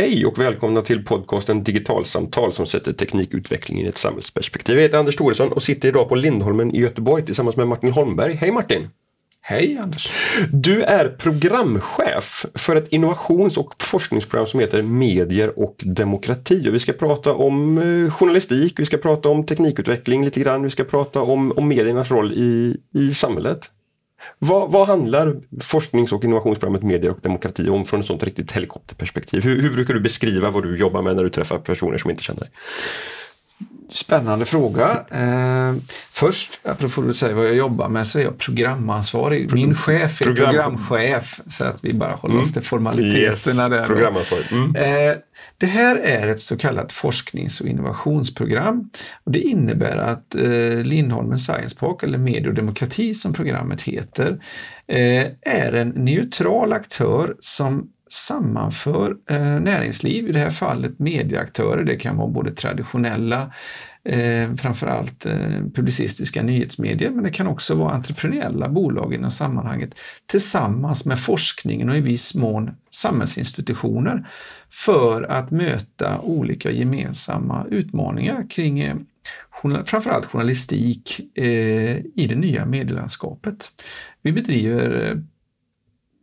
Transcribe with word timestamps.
Hej 0.00 0.26
och 0.26 0.38
välkomna 0.38 0.82
till 0.82 1.04
podcasten 1.04 1.64
Digitalsamtal 1.64 2.52
som 2.52 2.66
sätter 2.66 2.92
teknikutvecklingen 2.92 3.86
i 3.86 3.88
ett 3.88 3.96
samhällsperspektiv. 3.96 4.76
Jag 4.76 4.82
heter 4.82 4.98
Anders 4.98 5.16
Thoresson 5.16 5.52
och 5.52 5.62
sitter 5.62 5.88
idag 5.88 6.08
på 6.08 6.14
Lindholmen 6.14 6.74
i 6.74 6.80
Göteborg 6.80 7.24
tillsammans 7.24 7.56
med 7.56 7.68
Martin 7.68 7.92
Holmberg. 7.92 8.34
Hej 8.34 8.50
Martin! 8.50 8.88
Hej 9.40 9.78
Anders! 9.78 10.12
Du 10.52 10.82
är 10.82 11.08
programchef 11.08 12.46
för 12.54 12.76
ett 12.76 12.88
innovations 12.88 13.56
och 13.56 13.82
forskningsprogram 13.82 14.46
som 14.46 14.60
heter 14.60 14.82
Medier 14.82 15.58
och 15.58 15.76
demokrati. 15.84 16.68
Och 16.68 16.74
vi 16.74 16.78
ska 16.78 16.92
prata 16.92 17.34
om 17.34 17.78
eh, 17.78 18.12
journalistik, 18.12 18.80
vi 18.80 18.86
ska 18.86 18.96
prata 18.96 19.28
om 19.28 19.46
teknikutveckling 19.46 20.24
lite 20.24 20.40
grann, 20.40 20.62
vi 20.62 20.70
ska 20.70 20.84
prata 20.84 21.20
om, 21.20 21.52
om 21.52 21.68
mediernas 21.68 22.10
roll 22.10 22.32
i, 22.32 22.76
i 22.94 23.10
samhället. 23.10 23.70
Vad, 24.38 24.72
vad, 24.72 24.86
handlar 24.86 25.36
forsknings 25.60 26.12
och 26.12 26.24
innovationsprogrammet 26.24 26.82
Medier 26.82 27.10
och 27.10 27.20
demokrati 27.22 27.68
om 27.68 27.84
från 27.84 28.00
ett 28.00 28.06
sånt 28.06 28.22
riktigt 28.22 28.52
helikopterperspektiv? 28.52 29.44
Hur, 29.44 29.62
hur 29.62 29.72
brukar 29.72 29.94
du 29.94 30.00
beskriva 30.00 30.50
vad 30.50 30.62
du 30.62 30.76
jobbar 30.76 31.02
med 31.02 31.16
när 31.16 31.24
du 31.24 31.30
träffar 31.30 31.58
personer 31.58 31.98
som 31.98 32.10
inte 32.10 32.22
känner 32.22 32.40
dig? 32.40 32.50
Spännande 33.92 34.44
fråga. 34.44 35.04
Eh, 35.10 35.74
först, 36.10 36.60
apropå 36.62 37.08
att 37.08 37.16
säga 37.16 37.34
vad 37.34 37.46
jag 37.46 37.54
jobbar 37.54 37.88
med, 37.88 38.06
så 38.06 38.18
är 38.18 38.22
jag 38.22 38.38
programansvarig. 38.38 39.52
Min 39.54 39.74
chef 39.74 40.20
är 40.20 40.24
Program. 40.24 40.50
programchef, 40.50 41.40
så 41.50 41.64
att 41.64 41.84
vi 41.84 41.92
bara 41.92 42.12
håller 42.12 42.34
mm. 42.34 42.42
oss 42.42 42.52
till 42.52 42.62
formaliteterna 42.62 43.62
yes. 43.62 43.70
där. 43.70 43.84
Programansvarig. 43.84 44.52
Mm. 44.52 44.76
Eh, 44.76 45.16
det 45.58 45.66
här 45.66 45.96
är 45.96 46.26
ett 46.26 46.40
så 46.40 46.56
kallat 46.56 46.92
forsknings 46.92 47.60
och 47.60 47.66
innovationsprogram. 47.66 48.90
Och 49.24 49.32
det 49.32 49.40
innebär 49.40 49.96
att 49.96 50.34
eh, 50.34 50.84
Lindholmen 50.84 51.38
Science 51.38 51.76
Park, 51.76 52.02
eller 52.02 52.18
Medie 52.18 52.48
och 52.48 52.54
demokrati 52.54 53.14
som 53.14 53.32
programmet 53.32 53.82
heter, 53.82 54.40
eh, 54.88 55.26
är 55.40 55.72
en 55.72 55.88
neutral 55.88 56.72
aktör 56.72 57.36
som 57.40 57.88
sammanför 58.12 59.16
eh, 59.30 59.60
näringsliv, 59.60 60.28
i 60.28 60.32
det 60.32 60.38
här 60.38 60.50
fallet 60.50 60.98
medieaktörer, 60.98 61.84
det 61.84 61.96
kan 61.96 62.16
vara 62.16 62.28
både 62.28 62.50
traditionella, 62.50 63.52
eh, 64.04 64.54
framförallt 64.54 65.26
eh, 65.26 65.62
publicistiska 65.74 66.42
nyhetsmedier, 66.42 67.10
men 67.10 67.24
det 67.24 67.30
kan 67.30 67.46
också 67.46 67.74
vara 67.74 67.92
entreprenöriella 67.92 68.68
bolag 68.68 69.14
inom 69.14 69.30
sammanhanget, 69.30 69.98
tillsammans 70.26 71.06
med 71.06 71.20
forskningen 71.20 71.88
och 71.88 71.96
i 71.96 72.00
viss 72.00 72.34
mån 72.34 72.70
samhällsinstitutioner 72.90 74.28
för 74.70 75.22
att 75.22 75.50
möta 75.50 76.20
olika 76.20 76.70
gemensamma 76.70 77.66
utmaningar 77.70 78.50
kring 78.50 78.80
eh, 78.80 78.96
framförallt 79.84 80.26
journalistik 80.26 81.20
eh, 81.34 81.96
i 81.96 82.26
det 82.28 82.36
nya 82.36 82.66
medielandskapet. 82.66 83.72
Vi 84.22 84.32
bedriver 84.32 85.10
eh, 85.10 85.16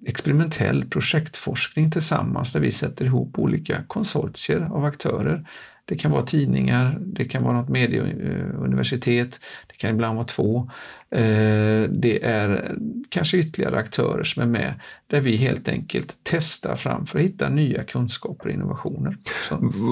experimentell 0.06 0.86
projektforskning 0.86 1.92
tillsammans 1.92 2.54
där 2.54 2.60
vi 2.60 2.72
sätter 2.72 3.06
ihop 3.06 3.40
olika 3.40 3.84
konsortier 3.88 4.70
av 4.72 4.86
aktörer. 4.86 5.48
Det 5.86 5.96
kan 5.96 6.12
vara 6.12 6.26
tidningar, 6.26 6.98
det 7.00 7.26
kan 7.26 7.44
vara 7.44 7.62
något 7.62 7.70
medieuniversitet, 7.70 9.40
det 9.68 9.74
kan 9.74 9.90
ibland 9.90 10.16
vara 10.16 10.26
två. 10.26 10.72
Eh, 11.12 11.90
det 11.90 12.24
är 12.24 12.76
kanske 13.10 13.38
ytterligare 13.38 13.78
aktörer 13.78 14.24
som 14.24 14.42
är 14.42 14.48
med 14.48 14.74
där 15.08 15.20
vi 15.20 15.36
helt 15.36 15.70
enkelt 15.70 16.16
testar 16.24 16.76
fram 16.76 17.06
för 17.06 17.20
att 17.20 17.26
hitta 17.26 17.50
nya 17.50 17.84
kunskaper 17.84 18.46
och 18.46 18.52
innovationer. 18.52 19.18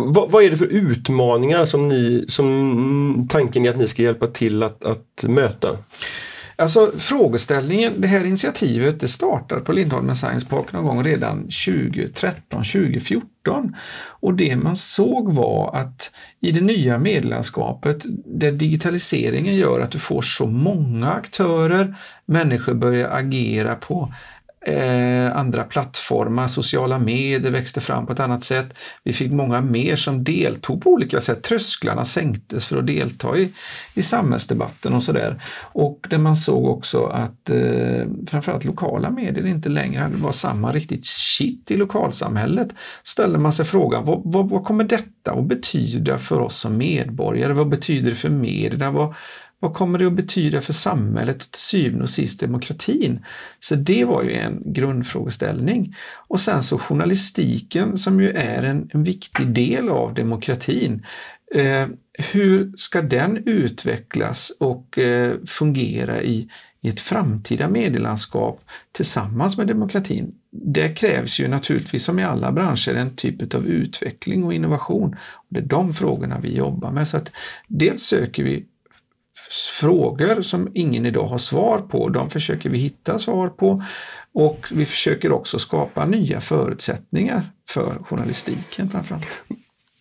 Vad, 0.05 0.31
vad, 0.31 0.43
är 0.43 0.49
det 0.49 0.57
för 0.57 0.65
utmaningar 0.65 1.65
som, 1.65 1.87
ni, 1.87 2.25
som 2.27 3.27
tanken 3.29 3.65
är 3.65 3.69
att 3.69 3.77
ni 3.77 3.87
ska 3.87 4.01
hjälpa 4.01 4.27
till 4.27 4.63
att, 4.63 4.85
att 4.85 5.25
möta? 5.27 5.77
Alltså 6.57 6.91
frågeställningen, 6.97 7.93
det 7.97 8.07
här 8.07 8.25
initiativet 8.25 8.99
det 8.99 9.07
startade 9.07 9.61
på 9.61 9.71
Lindholmen 9.71 10.15
Science 10.15 10.47
Park 10.47 10.73
någon 10.73 10.85
gång 10.85 11.03
redan 11.03 11.37
2013, 11.37 12.63
2014. 12.63 13.75
Och 14.19 14.33
det 14.33 14.55
man 14.55 14.75
såg 14.75 15.33
var 15.33 15.75
att 15.75 16.11
i 16.41 16.51
det 16.51 16.61
nya 16.61 16.97
medlemskapet 16.97 18.03
där 18.25 18.51
digitaliseringen 18.51 19.55
gör 19.55 19.79
att 19.79 19.91
du 19.91 19.99
får 19.99 20.21
så 20.21 20.45
många 20.45 21.11
aktörer, 21.11 21.95
människor 22.25 22.73
börjar 22.73 23.09
agera 23.09 23.75
på 23.75 24.13
Eh, 24.67 25.37
andra 25.37 25.63
plattformar, 25.63 26.47
sociala 26.47 26.99
medier 26.99 27.51
växte 27.51 27.81
fram 27.81 28.05
på 28.05 28.13
ett 28.13 28.19
annat 28.19 28.43
sätt. 28.43 28.77
Vi 29.03 29.13
fick 29.13 29.31
många 29.31 29.61
mer 29.61 29.95
som 29.95 30.23
deltog 30.23 30.81
på 30.83 30.89
olika 30.89 31.21
sätt. 31.21 31.43
Trösklarna 31.43 32.05
sänktes 32.05 32.65
för 32.65 32.77
att 32.77 32.87
delta 32.87 33.37
i, 33.37 33.53
i 33.93 34.01
samhällsdebatten 34.01 34.93
och 34.93 35.03
sådär. 35.03 35.41
Och 35.61 36.07
där 36.09 36.17
man 36.17 36.35
såg 36.35 36.65
också 36.65 37.05
att 37.05 37.49
eh, 37.49 38.07
framförallt 38.27 38.65
lokala 38.65 39.09
medier 39.09 39.45
inte 39.45 39.69
längre 39.69 40.11
var 40.15 40.31
samma 40.31 40.71
riktigt 40.71 41.05
shit 41.05 41.71
i 41.71 41.77
lokalsamhället. 41.77 42.67
Ställde 43.03 43.39
man 43.39 43.53
sig 43.53 43.65
frågan, 43.65 44.05
vad, 44.05 44.21
vad, 44.25 44.49
vad 44.49 44.63
kommer 44.63 44.83
detta 44.83 45.31
att 45.31 45.45
betyda 45.45 46.17
för 46.17 46.39
oss 46.39 46.57
som 46.57 46.77
medborgare? 46.77 47.53
Vad 47.53 47.69
betyder 47.69 48.09
det 48.09 48.15
för 48.15 48.29
medierna? 48.29 48.91
Vad, 48.91 49.13
vad 49.65 49.73
kommer 49.73 49.99
det 49.99 50.07
att 50.07 50.13
betyda 50.13 50.61
för 50.61 50.73
samhället 50.73 51.43
och 51.43 51.51
till 51.51 51.61
syvende 51.61 52.03
och 52.03 52.09
sist 52.09 52.39
demokratin? 52.39 53.25
Så 53.59 53.75
det 53.75 54.05
var 54.05 54.23
ju 54.23 54.33
en 54.33 54.61
grundfrågeställning. 54.65 55.95
Och 56.27 56.39
sen 56.39 56.63
så 56.63 56.77
journalistiken 56.77 57.97
som 57.97 58.21
ju 58.21 58.29
är 58.31 58.63
en, 58.63 58.89
en 58.93 59.03
viktig 59.03 59.47
del 59.47 59.89
av 59.89 60.13
demokratin. 60.13 61.05
Eh, 61.55 61.87
hur 62.31 62.73
ska 62.77 63.01
den 63.01 63.37
utvecklas 63.45 64.51
och 64.59 64.97
eh, 64.97 65.33
fungera 65.45 66.21
i, 66.21 66.49
i 66.81 66.89
ett 66.89 66.99
framtida 66.99 67.69
medielandskap 67.69 68.61
tillsammans 68.91 69.57
med 69.57 69.67
demokratin? 69.67 70.35
Det 70.51 70.89
krävs 70.89 71.39
ju 71.39 71.47
naturligtvis 71.47 72.03
som 72.03 72.19
i 72.19 72.23
alla 72.23 72.51
branscher 72.51 72.95
en 72.95 73.15
typ 73.15 73.55
av 73.55 73.67
utveckling 73.67 74.43
och 74.43 74.53
innovation. 74.53 75.15
Det 75.49 75.59
är 75.59 75.63
de 75.65 75.93
frågorna 75.93 76.39
vi 76.39 76.57
jobbar 76.57 76.91
med. 76.91 77.07
Så 77.07 77.17
att 77.17 77.31
dels 77.67 78.03
söker 78.03 78.43
vi 78.43 78.65
frågor 79.51 80.41
som 80.41 80.71
ingen 80.73 81.05
idag 81.05 81.27
har 81.27 81.37
svar 81.37 81.79
på. 81.79 82.09
De 82.09 82.29
försöker 82.29 82.69
vi 82.69 82.77
hitta 82.77 83.19
svar 83.19 83.49
på 83.49 83.83
och 84.33 84.67
vi 84.71 84.85
försöker 84.85 85.31
också 85.31 85.59
skapa 85.59 86.05
nya 86.05 86.41
förutsättningar 86.41 87.51
för 87.69 88.03
journalistiken 88.03 88.89
framförallt. 88.89 89.43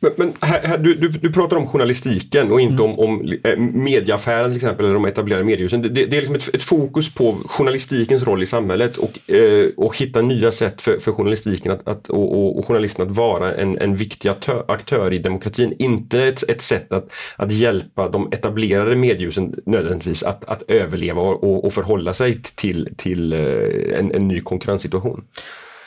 Men, 0.04 0.12
men 0.16 0.32
här, 0.41 0.60
här, 0.62 0.78
du, 0.78 0.94
du, 0.94 1.09
du, 1.09 1.32
pratar 1.32 1.56
om 1.56 1.66
journalistiken 1.66 2.53
och 2.53 2.60
inte 2.60 2.82
mm. 2.82 2.98
om, 2.98 2.98
om 2.98 3.32
eh, 3.44 3.56
medieaffären 3.59 4.50
till 4.50 4.56
exempel, 4.56 4.84
eller 4.84 4.94
de 4.94 5.04
etablerade 5.04 5.44
mediehusen. 5.44 5.82
Det, 5.82 5.88
det 5.88 6.16
är 6.16 6.20
liksom 6.20 6.34
ett, 6.34 6.54
ett, 6.54 6.62
fokus 6.62 7.15
på 7.15 7.37
journalistikens 7.47 8.22
roll 8.22 8.42
i 8.42 8.47
samhället 8.47 8.97
och, 8.97 9.31
eh, 9.31 9.69
och 9.76 9.98
hitta 9.98 10.22
nya 10.22 10.53
sätt 10.53 10.82
för, 10.82 10.98
för 10.98 11.12
journalistiken 11.12 11.72
att, 11.72 11.88
att, 11.88 12.09
och, 12.09 12.59
och, 12.59 12.66
journalisten 12.66 13.09
att 13.09 13.16
vara 13.16 13.54
en, 13.54 13.78
en 13.78 13.97
viktig 13.97 14.28
aktör, 14.28 14.65
aktör 14.69 15.12
i 15.12 15.19
demokratin. 15.19 15.75
Inte 15.78 16.22
ett, 16.22 16.50
ett 16.50 16.62
sätt 16.62 16.92
att, 16.92 17.12
att 17.36 17.53
hjälpa 17.53 18.09
de 18.09 18.28
etablerade 18.32 18.97
mediehusen 18.97 19.54
nödvändigtvis 19.66 20.22
att, 20.22 20.44
att 20.44 20.62
överleva 20.69 21.22
och, 21.22 21.65
och 21.65 21.72
förhålla 21.72 22.15
sig 22.15 22.41
till, 22.54 22.88
till 22.97 23.32
eh, 23.32 23.98
en, 23.98 24.12
en 24.15 24.28
ny 24.28 24.41
konkurrenssituation 24.41 25.25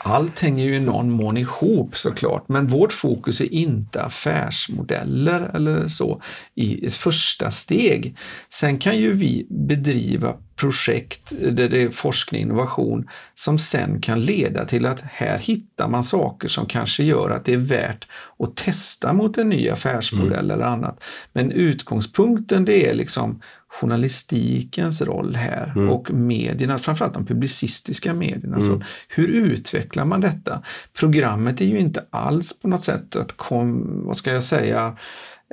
allt 0.08 0.40
hänger 0.40 0.66
ju 0.66 0.76
i 0.76 0.80
någon 0.80 1.12
mån 1.12 1.38
ihop 1.38 1.98
såklart, 1.98 2.50
men 2.50 2.68
vårt 2.68 2.94
fokus 2.94 3.42
är 3.42 3.54
inte 3.54 4.04
affärsmodeller 4.04 5.52
eller 5.54 5.88
så 5.88 6.22
i 6.56 6.86
ett 6.86 6.94
första 6.94 7.52
steg. 7.52 8.18
Sen 8.50 8.78
kan 8.78 8.98
ju 8.98 9.14
vi 9.14 9.48
bedriva 9.50 10.34
projekt 10.56 11.34
där 11.40 11.70
det 11.70 11.82
är 11.82 11.90
forskning 11.90 12.42
och 12.42 12.48
innovation 12.48 13.10
som 13.36 13.58
sen 13.58 14.02
kan 14.02 14.22
leda 14.22 14.66
till 14.66 14.86
att 14.86 15.02
här 15.02 15.38
hittar 15.38 15.88
man 15.88 16.04
saker 16.04 16.48
som 16.48 16.66
kanske 16.66 17.04
gör 17.04 17.30
att 17.30 17.46
det 17.46 17.54
är 17.54 17.58
värt 17.58 18.08
att 18.40 18.56
testa 18.56 19.14
mot 19.14 19.38
en 19.38 19.50
ny 19.50 19.70
affärsmodell 19.70 20.34
mm. 20.34 20.52
eller 20.52 20.66
annat. 20.66 21.04
Men 21.34 21.52
utgångspunkten 21.52 22.66
det 22.66 22.90
är 22.90 22.94
liksom 22.94 23.42
journalistikens 23.70 25.02
roll 25.02 25.36
här 25.36 25.74
mm. 25.76 25.90
och 25.90 26.14
medierna, 26.14 26.78
framförallt 26.78 27.14
de 27.14 27.26
publicistiska 27.26 28.14
medierna. 28.14 28.58
Mm. 28.58 28.62
Så 28.62 28.82
hur 29.10 29.28
utvecklar 29.28 30.06
man 30.06 30.22
detta? 30.22 30.62
Programmet 30.94 31.62
är 31.62 31.66
ju 31.66 31.80
inte 31.80 32.06
alls 32.10 32.60
på 32.60 32.68
något 32.68 32.84
sätt 32.84 33.16
att, 33.16 33.38
kom, 33.38 33.86
vad 34.06 34.18
ska 34.18 34.34
jag 34.34 34.44
säga, 34.44 34.98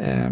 eh, 0.01 0.31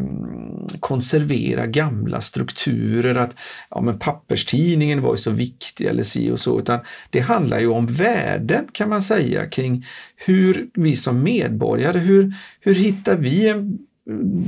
konservera 0.81 1.67
gamla 1.67 2.21
strukturer, 2.21 3.15
att 3.15 3.35
ja, 3.71 3.81
men 3.81 3.99
papperstidningen 3.99 5.03
var 5.03 5.11
ju 5.11 5.17
så 5.17 5.31
viktig 5.31 5.87
eller 5.87 6.03
si 6.03 6.31
och 6.31 6.41
så, 6.41 6.59
utan 6.59 6.81
det 7.11 7.21
handlar 7.21 7.59
ju 7.59 7.69
om 7.69 7.87
värden 7.87 8.69
kan 8.73 8.89
man 8.89 9.03
säga 9.03 9.51
kring 9.51 9.85
hur 10.17 10.69
vi 10.75 10.97
som 10.97 11.23
medborgare, 11.23 11.99
hur, 11.99 12.35
hur 12.61 12.75
hittar 12.75 13.17
vi 13.17 13.49
en 13.49 13.79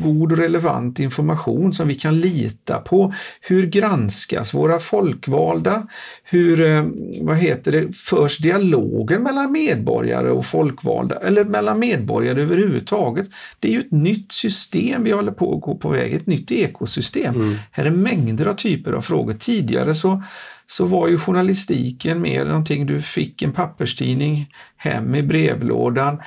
god 0.02 0.32
och 0.32 0.38
relevant 0.38 1.00
information 1.00 1.72
som 1.72 1.88
vi 1.88 1.94
kan 1.94 2.20
lita 2.20 2.78
på. 2.78 3.14
Hur 3.40 3.66
granskas 3.66 4.54
våra 4.54 4.78
folkvalda? 4.78 5.86
Hur 6.24 6.60
eh, 6.60 6.84
vad 7.20 7.36
heter 7.36 7.72
det, 7.72 7.96
förs 7.96 8.38
dialogen 8.38 9.22
mellan 9.22 9.52
medborgare 9.52 10.30
och 10.30 10.46
folkvalda 10.46 11.14
eller 11.14 11.44
mellan 11.44 11.78
medborgare 11.78 12.42
överhuvudtaget? 12.42 13.28
Det 13.58 13.68
är 13.68 13.72
ju 13.72 13.80
ett 13.80 13.92
nytt 13.92 14.32
system 14.32 15.04
vi 15.04 15.10
håller 15.10 15.32
på 15.32 15.54
att 15.54 15.60
gå 15.60 15.76
på 15.76 15.88
väg, 15.88 16.14
ett 16.14 16.26
nytt 16.26 16.52
ekosystem. 16.52 17.34
Mm. 17.34 17.56
Här 17.70 17.84
är 17.84 17.90
mängder 17.90 18.46
av 18.46 18.54
typer 18.54 18.92
av 18.92 19.00
frågor. 19.00 19.32
Tidigare 19.32 19.94
så 19.94 20.22
så 20.66 20.86
var 20.86 21.08
ju 21.08 21.18
journalistiken 21.18 22.20
mer 22.20 22.44
någonting 22.44 22.86
du 22.86 23.02
fick 23.02 23.42
en 23.42 23.52
papperstidning 23.52 24.48
hem 24.76 25.14
i 25.14 25.22
brevlådan. 25.22 26.22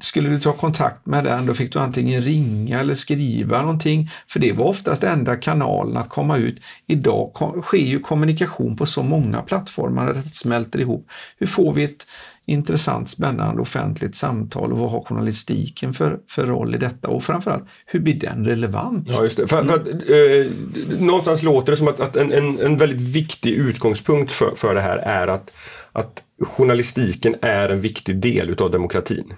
Skulle 0.00 0.30
du 0.30 0.40
ta 0.40 0.52
kontakt 0.52 1.06
med 1.06 1.24
den 1.24 1.46
då 1.46 1.54
fick 1.54 1.72
du 1.72 1.78
antingen 1.78 2.22
ringa 2.22 2.80
eller 2.80 2.94
skriva 2.94 3.60
någonting 3.60 4.10
för 4.28 4.40
det 4.40 4.52
var 4.52 4.64
oftast 4.64 5.04
enda 5.04 5.36
kanalen 5.36 5.96
att 5.96 6.08
komma 6.08 6.36
ut. 6.36 6.62
Idag 6.86 7.52
sker 7.62 7.78
ju 7.78 8.00
kommunikation 8.00 8.76
på 8.76 8.86
så 8.86 9.02
många 9.02 9.42
plattformar 9.42 10.06
att 10.06 10.24
det 10.24 10.34
smälter 10.34 10.78
ihop. 10.78 11.10
Hur 11.38 11.46
får 11.46 11.72
vi 11.72 11.84
ett 11.84 12.06
intressant, 12.50 13.08
spännande 13.08 13.62
offentligt 13.62 14.14
samtal 14.14 14.72
och 14.72 14.78
vad 14.78 14.90
har 14.90 15.02
journalistiken 15.02 15.94
för, 15.94 16.18
för 16.28 16.46
roll 16.46 16.74
i 16.74 16.78
detta 16.78 17.08
och 17.08 17.22
framförallt 17.22 17.64
hur 17.86 18.00
blir 18.00 18.14
den 18.14 18.44
relevant? 18.44 19.08
Ja, 19.10 19.24
just 19.24 19.36
det. 19.36 19.46
För, 19.46 19.66
för 19.66 19.74
att, 19.74 19.86
eh, 19.86 21.00
någonstans 21.00 21.42
låter 21.42 21.72
det 21.72 21.76
som 21.76 21.88
att, 21.88 22.00
att 22.00 22.16
en, 22.16 22.32
en, 22.32 22.60
en, 22.60 22.76
väldigt 22.76 23.00
viktig 23.00 23.50
utgångspunkt 23.50 24.32
för, 24.32 24.54
för 24.56 24.74
det 24.74 24.80
här 24.80 24.98
är 24.98 25.26
att, 25.26 25.52
att 25.92 26.22
journalistiken 26.40 27.36
är 27.42 27.68
en 27.68 27.80
viktig 27.80 28.16
del 28.16 28.50
utav 28.50 28.70
demokratin. 28.70 29.34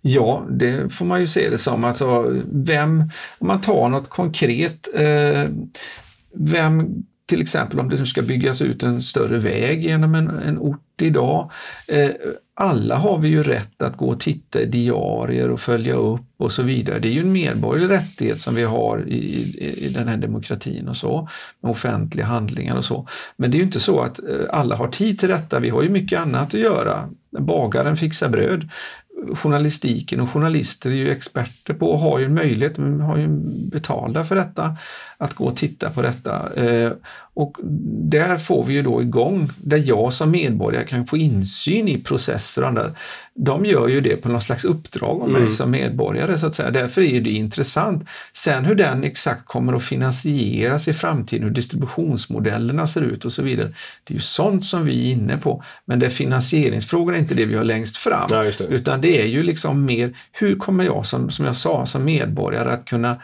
Ja, 0.00 0.46
det 0.50 0.92
får 0.92 1.04
man 1.04 1.20
ju 1.20 1.26
se 1.26 1.50
det 1.50 1.58
som. 1.58 1.84
Alltså, 1.84 2.36
vem, 2.52 3.00
om 3.38 3.46
man 3.46 3.60
tar 3.60 3.88
något 3.88 4.08
konkret, 4.08 4.88
eh, 4.94 5.44
vem 6.34 7.04
till 7.26 7.42
exempel 7.42 7.80
om 7.80 7.88
det 7.88 7.96
nu 7.96 8.06
ska 8.06 8.22
byggas 8.22 8.62
ut 8.62 8.82
en 8.82 9.02
större 9.02 9.38
väg 9.38 9.84
genom 9.84 10.14
en, 10.14 10.28
en 10.28 10.58
ort 10.58 11.02
idag. 11.02 11.50
Eh, 11.88 12.10
alla 12.56 12.96
har 12.96 13.18
vi 13.18 13.28
ju 13.28 13.42
rätt 13.42 13.82
att 13.82 13.96
gå 13.96 14.08
och 14.08 14.20
titta 14.20 14.60
i 14.60 14.66
diarier 14.66 15.50
och 15.50 15.60
följa 15.60 15.94
upp 15.94 16.26
och 16.36 16.52
så 16.52 16.62
vidare. 16.62 16.98
Det 16.98 17.08
är 17.08 17.12
ju 17.12 17.20
en 17.20 17.32
medborgerlig 17.32 17.94
rättighet 17.94 18.40
som 18.40 18.54
vi 18.54 18.62
har 18.62 19.04
i, 19.08 19.14
i, 19.14 19.86
i 19.86 19.88
den 19.88 20.08
här 20.08 20.16
demokratin 20.16 20.88
och 20.88 20.96
så, 20.96 21.28
med 21.60 21.70
offentliga 21.70 22.26
handlingar 22.26 22.76
och 22.76 22.84
så. 22.84 23.08
Men 23.36 23.50
det 23.50 23.56
är 23.56 23.58
ju 23.58 23.64
inte 23.64 23.80
så 23.80 24.00
att 24.00 24.18
eh, 24.18 24.46
alla 24.50 24.76
har 24.76 24.88
tid 24.88 25.18
till 25.18 25.28
detta. 25.28 25.60
Vi 25.60 25.70
har 25.70 25.82
ju 25.82 25.88
mycket 25.88 26.20
annat 26.20 26.54
att 26.54 26.60
göra. 26.60 27.08
Bagaren 27.38 27.96
fixar 27.96 28.28
bröd 28.28 28.68
journalistiken 29.34 30.20
och 30.20 30.30
journalister 30.30 30.90
är 30.90 30.94
ju 30.94 31.10
experter 31.10 31.74
på 31.74 31.90
och 31.90 31.98
har 31.98 32.18
ju 32.18 32.28
möjlighet, 32.28 32.78
har 32.78 33.16
ju 33.16 33.28
betalda 33.70 34.24
för 34.24 34.36
detta, 34.36 34.76
att 35.18 35.34
gå 35.34 35.44
och 35.44 35.56
titta 35.56 35.90
på 35.90 36.02
detta. 36.02 36.54
Eh, 36.54 36.92
och 37.36 37.56
där 38.10 38.38
får 38.38 38.64
vi 38.64 38.74
ju 38.74 38.82
då 38.82 39.02
igång, 39.02 39.50
där 39.56 39.82
jag 39.86 40.12
som 40.12 40.30
medborgare 40.30 40.86
kan 40.86 41.06
få 41.06 41.16
insyn 41.16 41.88
i 41.88 41.98
processer 41.98 42.62
och 42.62 42.68
andra. 42.68 42.94
De 43.34 43.64
gör 43.64 43.88
ju 43.88 44.00
det 44.00 44.16
på 44.16 44.28
någon 44.28 44.40
slags 44.40 44.64
uppdrag 44.64 45.22
av 45.22 45.28
mig 45.28 45.40
mm. 45.40 45.50
som 45.50 45.70
medborgare 45.70 46.38
så 46.38 46.46
att 46.46 46.54
säga. 46.54 46.70
Därför 46.70 47.02
är 47.02 47.20
det 47.20 47.30
intressant. 47.30 48.08
Sen 48.32 48.64
hur 48.64 48.74
den 48.74 49.04
exakt 49.04 49.46
kommer 49.46 49.72
att 49.72 49.82
finansieras 49.82 50.88
i 50.88 50.92
framtiden, 50.92 51.44
hur 51.44 51.54
distributionsmodellerna 51.54 52.86
ser 52.86 53.02
ut 53.02 53.24
och 53.24 53.32
så 53.32 53.42
vidare. 53.42 53.74
Det 54.04 54.12
är 54.12 54.14
ju 54.14 54.20
sånt 54.20 54.64
som 54.64 54.84
vi 54.84 55.08
är 55.08 55.12
inne 55.12 55.36
på. 55.38 55.64
Men 55.84 55.98
det 55.98 56.10
finansieringsfrågan 56.10 57.14
är 57.14 57.18
inte 57.18 57.34
det 57.34 57.44
vi 57.44 57.56
har 57.56 57.64
längst 57.64 57.96
fram. 57.96 58.28
Ja, 58.30 58.44
utan 58.68 59.00
det 59.00 59.22
är 59.22 59.26
ju 59.26 59.42
liksom 59.42 59.84
mer, 59.84 60.16
hur 60.32 60.56
kommer 60.56 60.84
jag 60.84 61.06
som, 61.06 61.30
som 61.30 61.44
jag 61.44 61.56
sa, 61.56 61.86
som 61.86 62.04
medborgare 62.04 62.70
att 62.70 62.84
kunna 62.84 63.16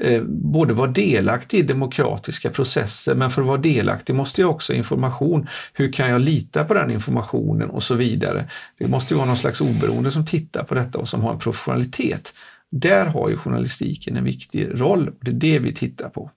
Eh, 0.00 0.22
både 0.26 0.74
vara 0.74 0.90
delaktig 0.90 1.58
i 1.58 1.62
demokratiska 1.62 2.50
processer 2.50 3.14
men 3.14 3.30
för 3.30 3.42
att 3.42 3.48
vara 3.48 3.58
delaktig 3.58 4.14
måste 4.14 4.40
jag 4.40 4.50
också 4.50 4.72
ha 4.72 4.78
information. 4.78 5.48
Hur 5.72 5.92
kan 5.92 6.10
jag 6.10 6.20
lita 6.20 6.64
på 6.64 6.74
den 6.74 6.90
informationen 6.90 7.70
och 7.70 7.82
så 7.82 7.94
vidare. 7.94 8.48
Det 8.78 8.86
måste 8.86 9.14
ju 9.14 9.18
vara 9.18 9.26
någon 9.26 9.36
slags 9.36 9.60
oberoende 9.60 10.10
som 10.10 10.26
tittar 10.26 10.64
på 10.64 10.74
detta 10.74 10.98
och 10.98 11.08
som 11.08 11.22
har 11.22 11.32
en 11.32 11.38
professionalitet. 11.38 12.34
Där 12.70 13.06
har 13.06 13.28
ju 13.28 13.36
journalistiken 13.36 14.16
en 14.16 14.24
viktig 14.24 14.68
roll 14.80 15.08
och 15.08 15.24
det 15.24 15.30
är 15.30 15.34
det 15.34 15.58
vi 15.58 15.74
tittar 15.74 16.08
på. 16.08 16.30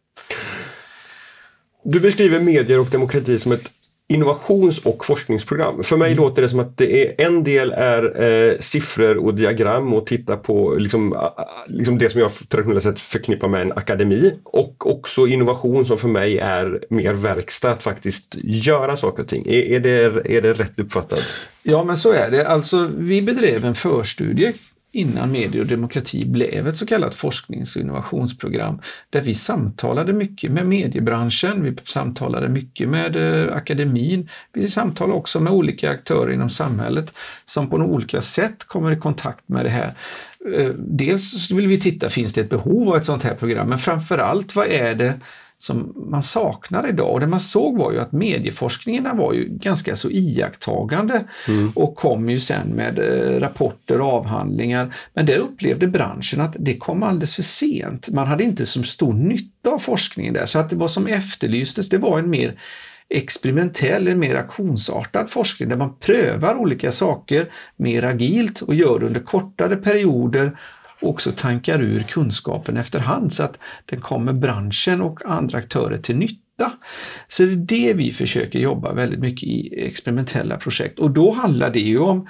Du 1.84 2.00
beskriver 2.00 2.40
medier 2.40 2.80
och 2.80 2.88
demokrati 2.88 3.40
som 3.40 3.52
ett 3.52 3.72
innovations 4.10 4.80
och 4.80 5.06
forskningsprogram. 5.06 5.84
För 5.84 5.98
mig 5.98 6.12
mm. 6.12 6.24
låter 6.24 6.42
det 6.42 6.50
som 6.50 6.60
att 6.60 6.78
det 6.78 7.08
är, 7.08 7.26
en 7.28 7.44
del 7.44 7.72
är 7.72 8.24
eh, 8.24 8.60
siffror 8.60 9.18
och 9.18 9.34
diagram 9.34 9.94
och 9.94 10.06
titta 10.06 10.38
på 10.38 10.76
liksom, 10.76 11.30
liksom 11.68 11.98
det 11.98 12.10
som 12.10 12.22
jag 12.22 12.32
traditionellt 12.50 12.84
sett 12.84 13.00
förknippar 13.00 13.48
med 13.48 13.62
en 13.62 13.72
akademi 13.72 14.34
och 14.44 14.92
också 14.92 15.28
innovation 15.28 15.86
som 15.86 15.98
för 15.98 16.08
mig 16.08 16.38
är 16.38 16.84
mer 16.90 17.14
verkstad, 17.14 17.72
att 17.72 17.84
faktiskt 17.84 18.36
göra 18.44 18.98
saker 18.98 19.24
och 19.24 19.30
ting. 19.30 19.46
Är, 19.48 19.64
är, 19.64 19.80
det, 19.80 20.36
är 20.36 20.42
det 20.42 20.54
rätt 20.54 20.80
uppfattat? 20.80 21.36
Ja 21.64 21.84
men 21.84 21.98
så 21.98 22.12
är 22.12 22.32
det. 22.32 22.48
Alltså 22.48 22.90
vi 22.98 23.22
bedrev 23.22 23.66
en 23.66 23.76
förstudie 23.76 24.54
innan 24.92 25.32
medier 25.32 25.62
och 25.62 25.68
demokrati 25.68 26.26
blev 26.26 26.68
ett 26.68 26.78
så 26.78 26.86
kallat 26.86 27.16
forsknings 27.16 27.76
och 27.76 27.82
innovationsprogram 27.82 28.82
där 29.10 29.22
vi 29.22 29.36
samtalade 29.36 30.14
mycket 30.14 30.52
med 30.52 30.68
mediebranschen, 30.68 31.64
vi 31.64 31.76
samtalade 31.84 32.50
mycket 32.50 32.90
med 32.90 33.16
eh, 33.16 33.56
akademin, 33.56 34.30
vi 34.54 34.70
samtalade 34.70 35.18
också 35.18 35.40
med 35.40 35.54
olika 35.54 35.90
aktörer 35.90 36.34
inom 36.34 36.50
samhället 36.50 37.14
som 37.46 37.70
på 37.70 37.76
olika 37.76 38.22
sätt 38.22 38.64
kommer 38.64 38.92
i 38.92 38.98
kontakt 38.98 39.50
med 39.50 39.66
det 39.66 39.70
här. 39.70 39.94
Eh, 40.54 40.70
dels 40.78 41.52
vill 41.52 41.68
vi 41.68 41.80
titta, 41.80 42.10
finns 42.10 42.34
det 42.34 42.42
ett 42.42 42.50
behov 42.50 42.90
av 42.90 42.98
ett 42.98 43.06
sånt 43.06 43.24
här 43.24 43.36
program? 43.36 43.70
Men 43.70 43.78
framförallt, 43.78 44.56
vad 44.56 44.68
är 44.68 44.96
det 44.96 45.14
som 45.58 45.94
man 46.10 46.24
saknar 46.24 46.90
idag. 46.90 47.14
Och 47.14 47.20
det 47.20 47.28
man 47.28 47.40
såg 47.40 47.78
var 47.78 47.92
ju 47.92 48.00
att 48.00 48.12
medieforskningarna 48.12 49.14
var 49.14 49.34
ju 49.34 49.50
ganska 49.50 49.96
så 49.96 50.10
iakttagande 50.10 51.24
mm. 51.48 51.72
och 51.76 51.96
kom 51.96 52.30
ju 52.30 52.40
sen 52.40 52.68
med 52.68 53.00
eh, 53.00 53.40
rapporter 53.40 54.02
och 54.02 54.14
avhandlingar. 54.14 54.96
Men 55.14 55.26
där 55.26 55.38
upplevde 55.38 55.88
branschen 55.88 56.42
att 56.42 56.56
det 56.60 56.78
kom 56.78 57.04
alldeles 57.04 57.36
för 57.36 57.44
sent. 57.44 58.10
Man 58.10 58.28
hade 58.28 58.44
inte 58.44 58.66
så 58.66 58.84
stor 58.84 59.14
nytta 59.14 59.70
av 59.70 59.80
forskningen 59.80 60.34
där. 60.34 60.46
Så 60.46 60.60
att 60.60 60.74
vad 60.74 60.92
som 60.92 61.08
efterlystes 61.08 61.90
det 61.90 61.98
var 61.98 62.20
en 62.20 62.30
mer 62.30 62.60
experimentell, 63.10 64.08
en 64.08 64.20
mer 64.20 64.36
aktionsartad 64.36 65.30
forskning 65.30 65.70
där 65.70 65.76
man 65.76 65.98
prövar 66.00 66.56
olika 66.56 66.92
saker 66.92 67.52
mer 67.76 68.04
agilt 68.04 68.62
och 68.62 68.76
gör 68.76 69.00
det 69.00 69.06
under 69.06 69.22
kortare 69.22 69.76
perioder 69.76 70.58
också 71.02 71.32
tankar 71.32 71.82
ur 71.82 72.04
kunskapen 72.04 72.78
efterhand 72.78 73.34
så 73.34 73.44
att 73.44 73.60
den 73.86 74.02
kommer 74.02 74.34
branschen 74.34 75.02
och 75.02 75.26
andra 75.26 75.58
aktörer 75.58 75.98
till 75.98 76.18
nytta. 76.18 76.72
Så 77.28 77.44
det 77.44 77.52
är 77.52 77.56
det 77.56 77.94
vi 77.94 78.12
försöker 78.12 78.60
jobba 78.60 78.94
väldigt 78.94 79.20
mycket 79.20 79.44
i 79.44 79.86
experimentella 79.86 80.58
projekt 80.58 81.00
och 81.00 81.12
då 81.12 81.32
handlar 81.32 81.70
det 81.70 81.80
ju 81.80 82.00
om 82.00 82.28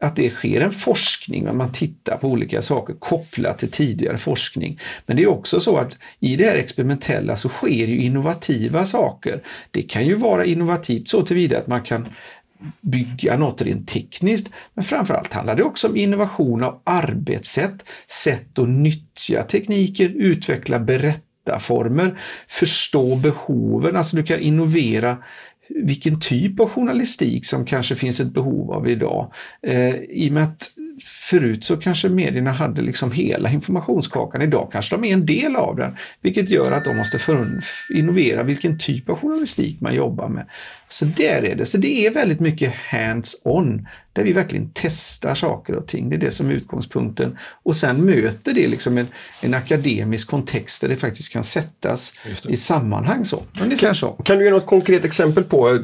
att 0.00 0.16
det 0.16 0.30
sker 0.30 0.60
en 0.60 0.72
forskning, 0.72 1.44
när 1.44 1.52
man 1.52 1.72
tittar 1.72 2.16
på 2.16 2.28
olika 2.28 2.62
saker 2.62 2.94
kopplat 2.94 3.58
till 3.58 3.70
tidigare 3.70 4.16
forskning. 4.16 4.80
Men 5.06 5.16
det 5.16 5.22
är 5.22 5.26
också 5.26 5.60
så 5.60 5.76
att 5.76 5.98
i 6.20 6.36
det 6.36 6.44
här 6.44 6.56
experimentella 6.56 7.36
så 7.36 7.48
sker 7.48 7.86
ju 7.86 8.00
innovativa 8.00 8.84
saker. 8.84 9.42
Det 9.70 9.82
kan 9.82 10.06
ju 10.06 10.14
vara 10.14 10.44
innovativt 10.44 11.08
så 11.08 11.22
tillvida 11.22 11.58
att 11.58 11.66
man 11.66 11.82
kan 11.82 12.08
bygga 12.80 13.36
något 13.36 13.62
rent 13.62 13.88
tekniskt. 13.88 14.50
Men 14.74 14.84
framförallt 14.84 15.32
handlar 15.32 15.54
det 15.54 15.62
också 15.62 15.88
om 15.88 15.96
innovation 15.96 16.64
av 16.64 16.80
arbetssätt, 16.84 17.84
sätt 18.24 18.58
att 18.58 18.68
nyttja 18.68 19.42
tekniker, 19.42 20.08
utveckla 20.08 20.78
berättarformer, 20.78 22.20
förstå 22.48 23.16
behoven. 23.16 23.96
Alltså 23.96 24.16
du 24.16 24.22
kan 24.22 24.40
innovera 24.40 25.16
vilken 25.68 26.20
typ 26.20 26.60
av 26.60 26.68
journalistik 26.68 27.46
som 27.46 27.64
kanske 27.64 27.96
finns 27.96 28.20
ett 28.20 28.32
behov 28.32 28.72
av 28.72 28.88
idag. 28.88 29.32
Eh, 29.62 29.94
I 29.94 30.28
och 30.28 30.32
med 30.32 30.44
att 30.44 30.70
Förut 31.04 31.64
så 31.64 31.76
kanske 31.76 32.08
medierna 32.08 32.52
hade 32.52 32.82
liksom 32.82 33.12
hela 33.12 33.50
informationskakan. 33.50 34.42
Idag 34.42 34.68
kanske 34.72 34.96
de 34.96 35.04
är 35.04 35.12
en 35.12 35.26
del 35.26 35.56
av 35.56 35.76
den, 35.76 35.96
vilket 36.20 36.50
gör 36.50 36.72
att 36.72 36.84
de 36.84 36.96
måste 36.96 37.18
innovera 37.94 38.42
vilken 38.42 38.78
typ 38.78 39.08
av 39.08 39.20
journalistik 39.20 39.80
man 39.80 39.94
jobbar 39.94 40.28
med. 40.28 40.46
Så 40.88 41.04
där 41.04 41.44
är 41.44 41.56
det. 41.56 41.66
Så 41.66 41.78
det 41.78 42.06
är 42.06 42.10
väldigt 42.10 42.40
mycket 42.40 42.74
hands-on, 42.90 43.86
där 44.12 44.24
vi 44.24 44.32
verkligen 44.32 44.70
testar 44.74 45.34
saker 45.34 45.74
och 45.74 45.86
ting. 45.86 46.10
Det 46.10 46.16
är 46.16 46.20
det 46.20 46.30
som 46.30 46.48
är 46.50 46.52
utgångspunkten. 46.52 47.38
Och 47.62 47.76
sen 47.76 48.04
möter 48.06 48.54
det 48.54 48.68
liksom 48.68 48.98
en, 48.98 49.06
en 49.40 49.54
akademisk 49.54 50.28
kontext 50.28 50.80
där 50.80 50.88
det 50.88 50.96
faktiskt 50.96 51.32
kan 51.32 51.44
sättas 51.44 52.12
i 52.48 52.56
sammanhang. 52.56 53.24
Så. 53.24 53.42
Ungefär 53.62 53.86
kan, 53.86 53.94
så. 53.94 54.12
Kan 54.12 54.38
du 54.38 54.44
ge 54.44 54.50
något 54.50 54.66
konkret 54.66 55.04
exempel 55.04 55.44
på 55.44 55.78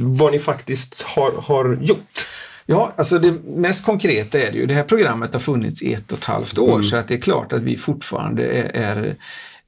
vad 0.00 0.32
ni 0.32 0.38
faktiskt 0.38 1.02
har, 1.02 1.32
har 1.42 1.78
gjort? 1.82 2.26
Ja, 2.66 2.92
alltså 2.96 3.18
det 3.18 3.32
mest 3.44 3.84
konkreta 3.84 4.38
är 4.40 4.52
det 4.52 4.58
ju, 4.58 4.66
det 4.66 4.74
här 4.74 4.84
programmet 4.84 5.32
har 5.32 5.40
funnits 5.40 5.82
i 5.82 5.94
ett 5.94 6.12
och 6.12 6.18
ett 6.18 6.24
halvt 6.24 6.58
år 6.58 6.72
mm. 6.72 6.82
så 6.82 6.96
att 6.96 7.08
det 7.08 7.14
är 7.14 7.20
klart 7.20 7.52
att 7.52 7.62
vi 7.62 7.76
fortfarande 7.76 8.44
är, 8.44 8.70
är 8.74 9.16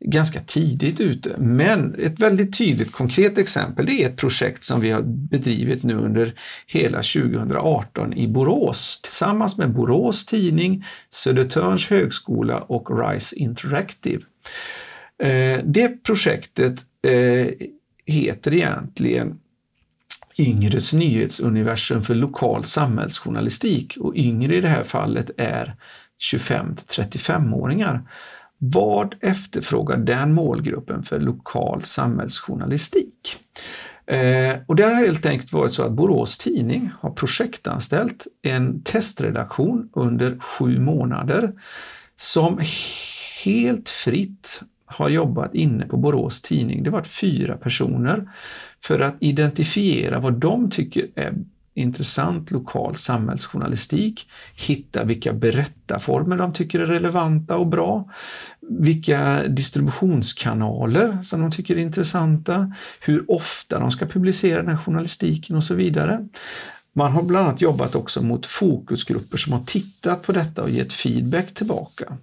ganska 0.04 0.40
tidigt 0.40 1.00
ute. 1.00 1.36
Men 1.38 1.94
ett 1.98 2.20
väldigt 2.20 2.58
tydligt 2.58 2.92
konkret 2.92 3.38
exempel 3.38 3.86
det 3.86 4.02
är 4.02 4.08
ett 4.08 4.16
projekt 4.16 4.64
som 4.64 4.80
vi 4.80 4.90
har 4.90 5.02
bedrivit 5.02 5.82
nu 5.82 5.94
under 5.94 6.34
hela 6.66 6.96
2018 6.96 8.12
i 8.12 8.28
Borås 8.28 9.00
tillsammans 9.02 9.58
med 9.58 9.72
Borås 9.72 10.26
Tidning, 10.26 10.84
Södertörns 11.10 11.90
högskola 11.90 12.60
och 12.60 12.98
RISE 13.00 13.36
Interactive. 13.36 14.22
Eh, 15.22 15.60
det 15.64 16.02
projektet 16.02 16.74
eh, 17.06 17.46
heter 18.06 18.54
egentligen 18.54 19.38
Yngres 20.38 20.92
nyhetsuniversum 20.92 22.02
för 22.02 22.14
lokal 22.14 22.64
samhällsjournalistik 22.64 23.96
och 24.00 24.16
yngre 24.16 24.56
i 24.56 24.60
det 24.60 24.68
här 24.68 24.82
fallet 24.82 25.30
är 25.36 25.76
25 26.18 26.74
35-åringar. 26.74 28.02
Vad 28.58 29.14
efterfrågar 29.20 29.96
den 29.96 30.34
målgruppen 30.34 31.02
för 31.02 31.20
lokal 31.20 31.82
samhällsjournalistik? 31.82 33.36
Eh, 34.06 34.56
och 34.66 34.76
det 34.76 34.84
har 34.84 34.94
helt 34.94 35.26
enkelt 35.26 35.52
varit 35.52 35.72
så 35.72 35.82
att 35.82 35.92
Borås 35.92 36.38
Tidning 36.38 36.90
har 37.00 37.10
projektanställt 37.10 38.26
en 38.42 38.82
testredaktion 38.82 39.88
under 39.92 40.38
sju 40.38 40.78
månader 40.80 41.52
som 42.16 42.60
helt 43.44 43.88
fritt 43.88 44.62
har 44.86 45.08
jobbat 45.08 45.54
inne 45.54 45.86
på 45.86 45.96
Borås 45.96 46.42
Tidning. 46.42 46.82
Det 46.82 46.90
har 46.90 46.98
varit 46.98 47.06
fyra 47.06 47.56
personer 47.56 48.30
för 48.86 49.00
att 49.00 49.16
identifiera 49.20 50.18
vad 50.18 50.32
de 50.32 50.70
tycker 50.70 51.06
är 51.14 51.34
intressant 51.74 52.50
lokal 52.50 52.96
samhällsjournalistik, 52.96 54.28
hitta 54.54 55.04
vilka 55.04 55.32
berättarformer 55.32 56.36
de 56.36 56.52
tycker 56.52 56.80
är 56.80 56.86
relevanta 56.86 57.56
och 57.56 57.66
bra, 57.66 58.10
vilka 58.60 59.42
distributionskanaler 59.48 61.22
som 61.22 61.40
de 61.40 61.50
tycker 61.50 61.76
är 61.76 61.80
intressanta, 61.80 62.72
hur 63.00 63.30
ofta 63.30 63.78
de 63.78 63.90
ska 63.90 64.06
publicera 64.06 64.62
den 64.62 64.70
här 64.70 64.84
journalistiken 64.84 65.56
och 65.56 65.64
så 65.64 65.74
vidare. 65.74 66.28
Man 66.96 67.12
har 67.12 67.22
bland 67.22 67.46
annat 67.46 67.60
jobbat 67.60 67.94
också 67.94 68.22
mot 68.22 68.46
fokusgrupper 68.46 69.36
som 69.36 69.52
har 69.52 69.60
tittat 69.60 70.22
på 70.22 70.32
detta 70.32 70.62
och 70.62 70.70
gett 70.70 70.92
feedback 70.92 71.54
tillbaka. 71.54 72.16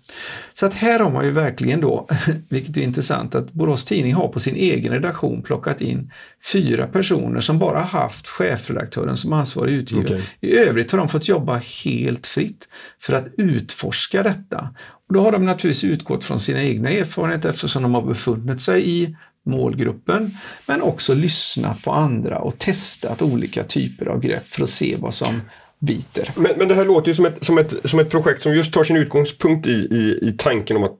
Så 0.53 0.65
att 0.65 0.73
här 0.73 0.99
har 0.99 1.11
man 1.11 1.25
ju 1.25 1.31
verkligen 1.31 1.81
då, 1.81 2.07
vilket 2.49 2.77
är 2.77 2.81
intressant, 2.81 3.35
att 3.35 3.53
Borås 3.53 3.85
Tidning 3.85 4.13
har 4.13 4.27
på 4.27 4.39
sin 4.39 4.55
egen 4.55 4.93
redaktion 4.93 5.41
plockat 5.41 5.81
in 5.81 6.11
fyra 6.53 6.87
personer 6.87 7.39
som 7.39 7.59
bara 7.59 7.79
haft 7.79 8.27
chefredaktören 8.27 9.17
som 9.17 9.33
ansvarig 9.33 9.73
utgivare. 9.73 10.05
Okay. 10.05 10.21
I 10.39 10.57
övrigt 10.57 10.91
har 10.91 10.99
de 10.99 11.09
fått 11.09 11.27
jobba 11.27 11.61
helt 11.83 12.27
fritt 12.27 12.67
för 12.99 13.13
att 13.13 13.27
utforska 13.37 14.23
detta. 14.23 14.69
Och 15.07 15.13
då 15.13 15.21
har 15.21 15.31
de 15.31 15.45
naturligtvis 15.45 15.91
utgått 15.91 16.23
från 16.23 16.39
sina 16.39 16.63
egna 16.63 16.89
erfarenheter 16.89 17.49
eftersom 17.49 17.83
de 17.83 17.93
har 17.93 18.01
befunnit 18.01 18.61
sig 18.61 18.89
i 18.89 19.15
målgruppen, 19.45 20.31
men 20.67 20.81
också 20.81 21.13
lyssnat 21.13 21.83
på 21.83 21.91
andra 21.91 22.39
och 22.39 22.57
testat 22.57 23.21
olika 23.21 23.63
typer 23.63 24.05
av 24.05 24.19
grepp 24.19 24.47
för 24.47 24.63
att 24.63 24.69
se 24.69 24.95
vad 24.99 25.13
som 25.13 25.41
biter. 25.79 26.29
Men, 26.35 26.51
men 26.57 26.67
det 26.67 26.75
här 26.75 26.85
låter 26.85 27.07
ju 27.07 27.15
som 27.15 27.25
ett, 27.25 27.45
som, 27.45 27.57
ett, 27.57 27.89
som 27.89 27.99
ett 27.99 28.09
projekt 28.09 28.43
som 28.43 28.55
just 28.55 28.73
tar 28.73 28.83
sin 28.83 28.95
utgångspunkt 28.95 29.67
i, 29.67 29.71
i, 29.71 30.19
i 30.21 30.35
tanken 30.37 30.77
om 30.77 30.83
att 30.83 30.99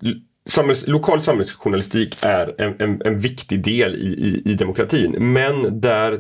samhälls, 0.50 0.88
lokal 0.88 1.22
samhällsjournalistik 1.22 2.18
är 2.24 2.62
en, 2.62 2.76
en, 2.80 3.02
en 3.06 3.20
viktig 3.20 3.64
del 3.64 3.96
i, 3.96 4.00
i, 4.00 4.52
i, 4.52 4.54
demokratin. 4.54 5.12
Men 5.12 5.82
där 5.82 6.20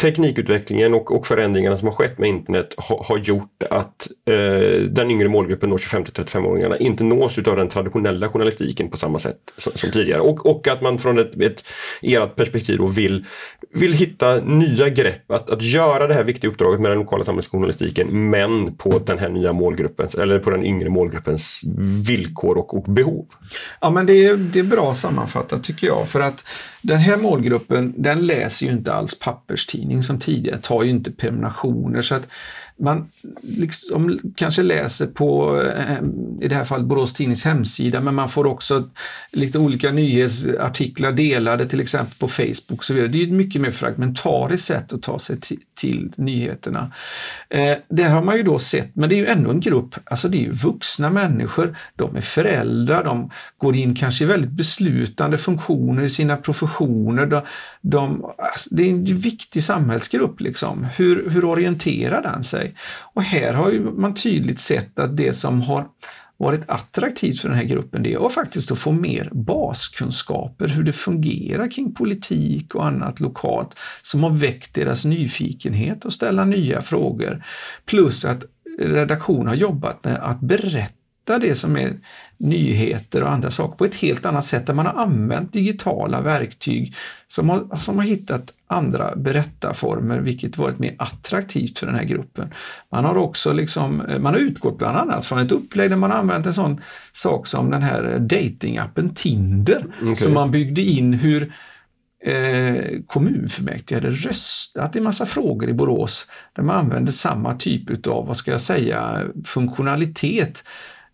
teknikutvecklingen 0.00 0.94
och, 0.94 1.12
och 1.12 1.26
förändringarna 1.26 1.78
som 1.78 1.88
har 1.88 1.94
skett 1.94 2.18
med 2.18 2.28
internet 2.28 2.74
ha, 2.76 3.04
har 3.08 3.18
gjort 3.18 3.62
att 3.70 4.08
eh, 4.30 4.82
den 4.82 5.10
yngre 5.10 5.28
målgruppen, 5.28 5.72
25-35-åringarna, 5.72 6.76
inte 6.78 7.04
nås 7.04 7.38
av 7.38 7.56
den 7.56 7.68
traditionella 7.68 8.28
journalistiken 8.28 8.90
på 8.90 8.96
samma 8.96 9.18
sätt 9.18 9.38
som, 9.58 9.72
som 9.72 9.90
tidigare. 9.90 10.20
Och, 10.20 10.46
och 10.46 10.68
att 10.68 10.82
man 10.82 10.98
från 10.98 11.18
ett, 11.18 11.40
ett 11.40 11.64
ert 12.02 12.36
perspektiv 12.36 12.78
då 12.78 12.86
vill, 12.86 13.24
vill 13.74 13.92
hitta 13.92 14.40
nya 14.40 14.88
grepp, 14.88 15.30
att, 15.30 15.50
att 15.50 15.62
göra 15.62 16.06
det 16.06 16.14
här 16.14 16.24
viktiga 16.24 16.50
uppdraget 16.50 16.80
med 16.80 16.90
den 16.90 16.98
lokala 16.98 17.24
samhällsjournalistiken 17.24 18.30
men 18.30 18.76
på 18.76 18.98
den 18.98 19.18
här 19.18 19.28
nya 19.28 19.52
målgruppens, 19.52 20.14
eller 20.14 20.38
på 20.38 20.50
den 20.50 20.64
yngre 20.64 20.88
målgruppens 20.88 21.62
villkor 22.06 22.58
och, 22.58 22.76
och 22.76 22.84
behov. 22.92 23.26
Ja, 23.80 23.90
men 23.90 24.06
det 24.06 24.26
är, 24.26 24.36
det 24.36 24.58
är 24.58 24.62
bra 24.64 24.94
sammanfattat 24.94 25.64
tycker 25.64 25.86
jag. 25.86 26.08
För 26.08 26.20
att 26.20 26.44
den 26.82 26.98
här 26.98 27.16
målgruppen, 27.16 27.94
den 27.96 28.26
läser 28.26 28.66
ju 28.66 28.72
inte 28.72 28.92
alls 28.92 29.18
papperstidning 29.18 30.02
som 30.02 30.18
tidigare, 30.18 30.58
tar 30.58 30.82
ju 30.82 30.90
inte 30.90 31.12
prenumerationer. 31.12 32.02
Så 32.02 32.14
att 32.14 32.26
man 32.80 33.08
liksom 33.42 34.20
kanske 34.36 34.62
läser 34.62 35.06
på, 35.06 35.60
eh, 35.62 35.98
i 36.40 36.48
det 36.48 36.54
här 36.54 36.64
fallet 36.64 36.86
Borås 36.86 37.12
Tidnings 37.12 37.44
hemsida, 37.44 38.00
men 38.00 38.14
man 38.14 38.28
får 38.28 38.46
också 38.46 38.88
lite 39.32 39.58
olika 39.58 39.90
nyhetsartiklar 39.90 41.12
delade 41.12 41.66
till 41.66 41.80
exempel 41.80 42.14
på 42.18 42.28
Facebook 42.28 42.78
och 42.78 42.84
så 42.84 42.94
vidare. 42.94 43.08
Det 43.08 43.22
är 43.22 43.26
ett 43.26 43.32
mycket 43.32 43.60
mer 43.60 43.70
fragmentariskt 43.70 44.66
sätt 44.66 44.92
att 44.92 45.02
ta 45.02 45.18
sig 45.18 45.40
till, 45.40 45.60
till 45.74 46.12
nyheterna. 46.16 46.92
Eh, 47.48 47.76
det 47.88 48.02
har 48.02 48.22
man 48.22 48.36
ju 48.36 48.42
då 48.42 48.58
sett, 48.58 48.96
men 48.96 49.08
det 49.08 49.14
är 49.14 49.18
ju 49.18 49.26
ändå 49.26 49.50
en 49.50 49.60
grupp, 49.60 49.94
alltså 50.04 50.28
det 50.28 50.36
är 50.36 50.42
ju 50.42 50.52
vuxna 50.52 51.10
människor, 51.10 51.76
de 51.96 52.16
är 52.16 52.20
föräldrar, 52.20 53.04
de 53.04 53.30
går 53.58 53.76
in 53.76 53.94
kanske 53.94 54.24
i 54.24 54.26
väldigt 54.26 54.50
beslutande 54.50 55.38
funktioner 55.38 56.02
i 56.02 56.08
sina 56.08 56.36
professioner. 56.36 57.26
De, 57.26 57.42
de, 57.80 58.24
alltså 58.36 58.68
det 58.70 58.82
är 58.82 58.90
en 58.90 59.04
viktig 59.04 59.62
samhällsgrupp 59.62 60.40
liksom. 60.40 60.86
Hur, 60.96 61.30
hur 61.30 61.44
orienterar 61.44 62.22
den 62.22 62.44
sig? 62.44 62.69
Och 63.14 63.22
här 63.22 63.54
har 63.54 63.70
ju 63.70 63.80
man 63.80 64.14
tydligt 64.14 64.58
sett 64.58 64.98
att 64.98 65.16
det 65.16 65.34
som 65.34 65.62
har 65.62 65.88
varit 66.36 66.70
attraktivt 66.70 67.40
för 67.40 67.48
den 67.48 67.56
här 67.56 67.64
gruppen 67.64 68.02
det 68.02 68.12
är 68.12 68.28
faktiskt 68.28 68.70
att 68.70 68.78
få 68.78 68.92
mer 68.92 69.28
baskunskaper, 69.32 70.68
hur 70.68 70.82
det 70.82 70.92
fungerar 70.92 71.70
kring 71.70 71.94
politik 71.94 72.74
och 72.74 72.86
annat 72.86 73.20
lokalt 73.20 73.78
som 74.02 74.22
har 74.22 74.30
väckt 74.30 74.74
deras 74.74 75.04
nyfikenhet 75.04 76.04
och 76.04 76.12
ställa 76.12 76.44
nya 76.44 76.82
frågor. 76.82 77.44
Plus 77.84 78.24
att 78.24 78.44
redaktionen 78.78 79.48
har 79.48 79.54
jobbat 79.54 80.04
med 80.04 80.16
att 80.16 80.40
berätta 80.40 80.99
det 81.24 81.54
som 81.54 81.76
är 81.76 81.92
nyheter 82.38 83.22
och 83.22 83.30
andra 83.30 83.50
saker 83.50 83.76
på 83.76 83.84
ett 83.84 83.94
helt 83.94 84.26
annat 84.26 84.46
sätt 84.46 84.66
där 84.66 84.74
man 84.74 84.86
har 84.86 85.02
använt 85.02 85.52
digitala 85.52 86.20
verktyg 86.20 86.94
som 87.28 87.48
har, 87.48 87.76
som 87.76 87.98
har 87.98 88.04
hittat 88.04 88.52
andra 88.66 89.16
berättarformer 89.16 90.18
vilket 90.20 90.58
varit 90.58 90.78
mer 90.78 90.94
attraktivt 90.98 91.78
för 91.78 91.86
den 91.86 91.96
här 91.96 92.04
gruppen. 92.04 92.54
Man 92.92 93.04
har 93.04 93.16
också 93.16 93.52
liksom, 93.52 93.96
man 93.96 94.34
har 94.34 94.40
utgått 94.40 94.78
bland 94.78 94.96
annat 94.96 95.26
från 95.26 95.38
ett 95.38 95.52
upplägg 95.52 95.90
där 95.90 95.96
man 95.96 96.12
använt 96.12 96.46
en 96.46 96.54
sån 96.54 96.80
sak 97.12 97.46
som 97.46 97.70
den 97.70 97.82
här 97.82 98.18
datingappen 98.18 99.14
Tinder 99.14 99.86
okay. 100.02 100.14
som 100.14 100.34
man 100.34 100.50
byggde 100.50 100.82
in 100.82 101.12
hur 101.12 101.52
eh, 102.24 102.84
kommunfullmäktige 103.06 103.94
hade 103.94 104.10
röstat 104.10 104.96
i 104.96 105.00
massa 105.00 105.26
frågor 105.26 105.68
i 105.68 105.72
Borås 105.72 106.26
där 106.56 106.62
man 106.62 106.76
använde 106.76 107.12
samma 107.12 107.54
typ 107.54 108.06
av, 108.06 108.26
vad 108.26 108.36
ska 108.36 108.50
jag 108.50 108.60
säga, 108.60 109.26
funktionalitet 109.44 110.64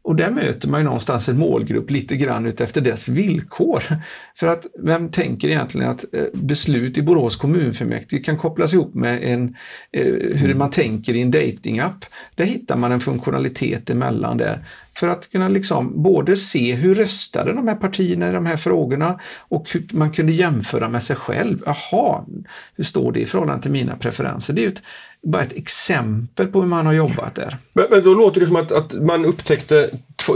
och 0.07 0.17
där 0.17 0.31
möter 0.31 0.69
man 0.69 0.81
ju 0.81 0.85
någonstans 0.85 1.29
en 1.29 1.39
målgrupp 1.39 1.91
lite 1.91 2.17
grann 2.17 2.47
utefter 2.47 2.81
dess 2.81 3.09
villkor. 3.09 3.83
För 4.39 4.47
att 4.47 4.67
vem 4.79 5.11
tänker 5.11 5.49
egentligen 5.49 5.91
att 5.91 6.05
eh, 6.13 6.25
beslut 6.33 6.99
i 6.99 7.03
Borås 7.03 7.37
kommunfullmäktige 7.37 8.25
kan 8.25 8.39
kopplas 8.39 8.73
ihop 8.73 8.95
med 8.95 9.23
en, 9.23 9.57
eh, 9.93 10.05
hur 10.13 10.45
mm. 10.45 10.59
man 10.59 10.71
tänker 10.71 11.15
i 11.15 11.23
en 11.23 11.31
datingapp. 11.31 12.05
Där 12.35 12.45
hittar 12.45 12.77
man 12.77 12.93
en 12.93 13.01
funktionalitet 13.01 13.91
emellan 13.91 14.37
där 14.37 14.65
för 14.97 15.09
att 15.09 15.31
kunna 15.31 15.49
liksom 15.49 16.03
både 16.03 16.37
se 16.37 16.75
hur 16.75 16.95
röstade 16.95 17.53
de 17.53 17.69
här 17.69 17.75
partierna 17.75 18.29
i 18.29 18.33
de 18.33 18.47
här 18.47 18.57
frågorna 18.57 19.21
och 19.39 19.71
hur 19.71 19.87
man 19.91 20.13
kunde 20.13 20.33
jämföra 20.33 20.89
med 20.89 21.03
sig 21.03 21.17
själv. 21.17 21.63
Jaha, 21.67 22.25
hur 22.77 22.85
står 22.85 23.13
det 23.13 23.21
i 23.21 23.27
förhållande 23.27 23.63
till 23.63 23.71
mina 23.71 23.97
preferenser? 23.97 24.55
Det 24.55 24.65
är 24.65 24.69
ett, 24.69 24.83
bara 25.23 25.43
ett 25.43 25.57
exempel 25.57 26.47
på 26.47 26.61
hur 26.61 26.69
man 26.69 26.87
har 26.87 26.93
jobbat 26.93 27.35
där. 27.35 27.59
Men, 27.73 27.85
men 27.91 28.05
då 28.05 28.15
låter 28.15 28.41
det 28.41 28.47
som 28.47 28.57
att, 28.57 28.73
att 28.73 28.93
man 28.93 29.25
upptäckte 29.25 29.91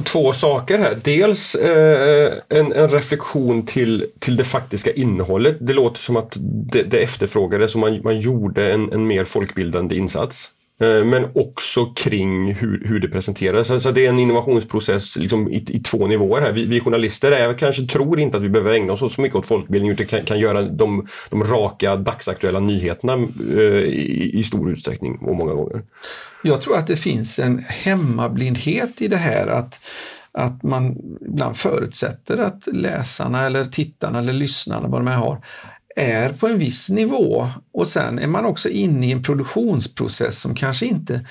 två 0.05 0.33
saker 0.33 0.79
här. 0.79 0.99
Dels 1.05 1.55
eh, 1.55 2.33
en, 2.49 2.73
en, 2.73 2.89
reflektion 2.89 3.67
till, 3.67 4.07
till 4.19 4.37
det 4.37 4.45
faktiska 4.45 4.93
innehållet. 4.93 5.57
Det 5.61 5.73
låter 5.73 6.01
som 6.01 6.17
att 6.17 6.37
det, 6.73 6.83
det 6.83 6.99
efterfrågades 6.99 7.75
och 7.75 7.81
man, 7.81 8.01
man 8.05 8.21
gjorde 8.21 8.73
en, 8.73 8.93
en 8.93 9.07
mer 9.07 9.25
folkbildande 9.25 9.97
insats. 9.97 10.51
Eh, 10.81 11.05
men 11.05 11.27
också 11.35 11.87
kring 11.87 12.55
hur, 12.55 12.83
hur 12.85 13.01
det 13.01 13.09
presenteras. 13.09 13.67
Så, 13.67 13.81
så 13.81 13.91
det 13.91 14.07
är 14.07 14.09
en 14.09 14.19
innovationsprocess 14.19 15.17
liksom 15.17 15.49
i, 15.49 15.65
i 15.69 15.81
två 15.81 16.07
nivåer 16.07 16.41
här. 16.41 16.53
Vi, 16.53 16.67
vi, 16.67 16.81
journalister 16.81 17.33
är, 17.33 17.55
kanske 17.55 17.87
tror 17.87 18.21
inte 18.21 18.37
att 18.37 18.43
vi 18.43 18.49
behöver 18.49 18.73
ägna 18.73 18.93
oss 18.93 19.15
så 19.15 19.21
mycket 19.21 19.37
åt 19.37 19.47
folkbildning 19.47 19.91
utan 19.93 20.07
kan, 20.07 20.25
kan 20.25 20.41
göra 20.41 20.63
de, 20.63 21.07
de 21.31 21.45
raka 21.45 21.97
dagsaktuella 21.97 22.61
nyheterna 22.61 23.13
eh, 23.57 23.63
i, 23.63 24.31
i, 24.35 24.43
stor 24.43 24.71
utsträckning 24.71 25.19
och 25.19 25.37
många 25.37 25.53
gånger. 25.55 25.83
Jag 26.43 26.61
tror 26.61 26.77
att 26.77 26.87
det 26.87 26.97
finns 26.97 27.39
en 27.39 27.65
hemmablindhet 27.69 29.03
i 29.03 29.09
det 29.09 29.17
här 29.17 29.47
att 29.47 29.81
att 30.33 30.63
man 30.63 30.97
ibland 31.21 31.57
förutsätter 31.57 32.39
att 32.39 32.69
läsarna 32.73 33.47
eller 33.47 33.65
tittarna 33.65 34.19
eller 34.19 34.33
lyssnarna, 34.33 34.89
vad 34.89 35.01
de 35.01 35.07
här 35.07 35.17
har, 35.17 35.45
är 36.01 36.33
på 36.33 36.47
en 36.47 36.59
viss 36.59 36.91
nivå 36.91 37.49
och 37.73 37.89
sen 37.89 38.19
är 38.19 38.27
man 38.27 38.45
också 38.45 38.69
inne 38.69 39.07
i 39.07 39.13
en 39.13 39.23
produktionsprocess 39.23 40.41
som 40.41 40.55
kanske 40.55 40.87
inte 40.87 41.27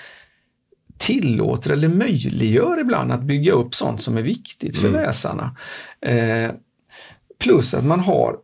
tillåter 0.98 1.72
eller 1.72 1.88
möjliggör 1.88 2.80
ibland 2.80 3.12
att 3.12 3.24
bygga 3.24 3.52
upp 3.52 3.76
sånt 3.76 4.02
som 4.02 4.18
är 4.18 4.22
viktigt 4.22 4.78
för 4.78 4.88
mm. 4.88 5.02
läsarna. 5.02 5.56
Eh, 6.02 6.52
plus 7.40 7.74
att 7.74 7.86
man 7.86 8.00
har 8.00 8.36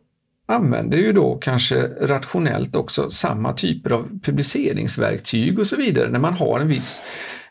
använder 0.48 0.98
ju 0.98 1.12
då 1.12 1.34
kanske 1.34 1.88
rationellt 2.00 2.76
också 2.76 3.10
samma 3.10 3.52
typer 3.52 3.90
av 3.90 4.20
publiceringsverktyg 4.22 5.58
och 5.58 5.66
så 5.66 5.76
vidare 5.76 6.10
när 6.10 6.18
man 6.18 6.34
har 6.34 6.60
en 6.60 6.68
viss 6.68 7.02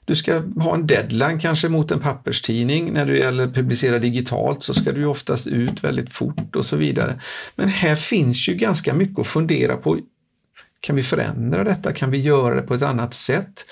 du 0.06 0.16
ska 0.16 0.42
ha 0.56 0.76
en 0.76 0.88
deadline 0.88 1.40
kanske 1.40 1.70
mot 1.70 1.92
en 1.92 2.00
papperstidning. 2.00 2.94
När 2.94 3.06
det 3.06 3.18
gäller 3.18 3.48
publicera 3.48 4.00
digitalt 4.00 4.64
så 4.64 4.74
ska 4.74 4.92
du 4.92 5.06
oftast 5.06 5.48
ut 5.48 5.84
väldigt 5.84 6.14
fort 6.14 6.56
och 6.56 6.66
så 6.66 6.76
vidare. 6.76 7.22
Men 7.56 7.70
här 7.70 7.96
finns 7.96 8.50
ju 8.50 8.54
ganska 8.54 8.94
mycket 8.94 9.20
att 9.20 9.28
fundera 9.28 9.78
på 9.78 10.00
kan 10.86 10.96
vi 10.96 11.04
förändra 11.04 11.64
detta? 11.64 11.94
Kan 11.94 12.12
vi 12.12 12.18
göra 12.18 12.56
det 12.56 12.62
på 12.62 12.74
ett 12.74 12.82
annat 12.82 13.14
sätt? 13.14 13.66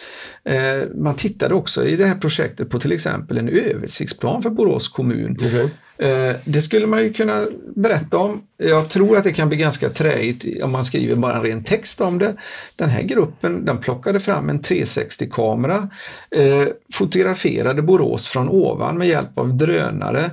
Eh, 0.46 0.90
man 0.96 1.16
tittade 1.16 1.54
också 1.54 1.86
i 1.86 1.96
det 1.96 2.06
här 2.06 2.16
projektet 2.16 2.70
på 2.70 2.80
till 2.80 2.92
exempel 2.92 3.38
en 3.38 3.50
översiktsplan 3.50 4.42
för 4.42 4.50
Borås 4.50 4.88
kommun. 4.88 5.32
Okay. 5.32 5.70
Eh, 5.98 6.36
det 6.46 6.62
skulle 6.62 6.88
man 6.88 7.04
ju 7.04 7.14
kunna 7.14 7.46
berätta 7.76 8.18
om. 8.18 8.42
Jag 8.58 8.90
tror 8.90 9.18
att 9.18 9.24
det 9.24 9.34
kan 9.34 9.50
bli 9.50 9.58
ganska 9.58 9.90
träigt 9.90 10.64
om 10.64 10.72
man 10.72 10.86
skriver 10.86 11.16
bara 11.16 11.36
en 11.36 11.44
ren 11.44 11.64
text 11.64 12.02
om 12.02 12.20
det. 12.20 12.36
Den 12.76 12.90
här 12.90 13.02
gruppen 13.02 13.66
den 13.66 13.78
plockade 13.78 14.20
fram 14.20 14.50
en 14.50 14.62
360-kamera, 14.62 15.90
eh, 16.36 16.68
fotograferade 16.94 17.82
Borås 17.82 18.30
från 18.30 18.50
ovan 18.50 18.98
med 18.98 19.08
hjälp 19.08 19.38
av 19.38 19.58
drönare 19.58 20.32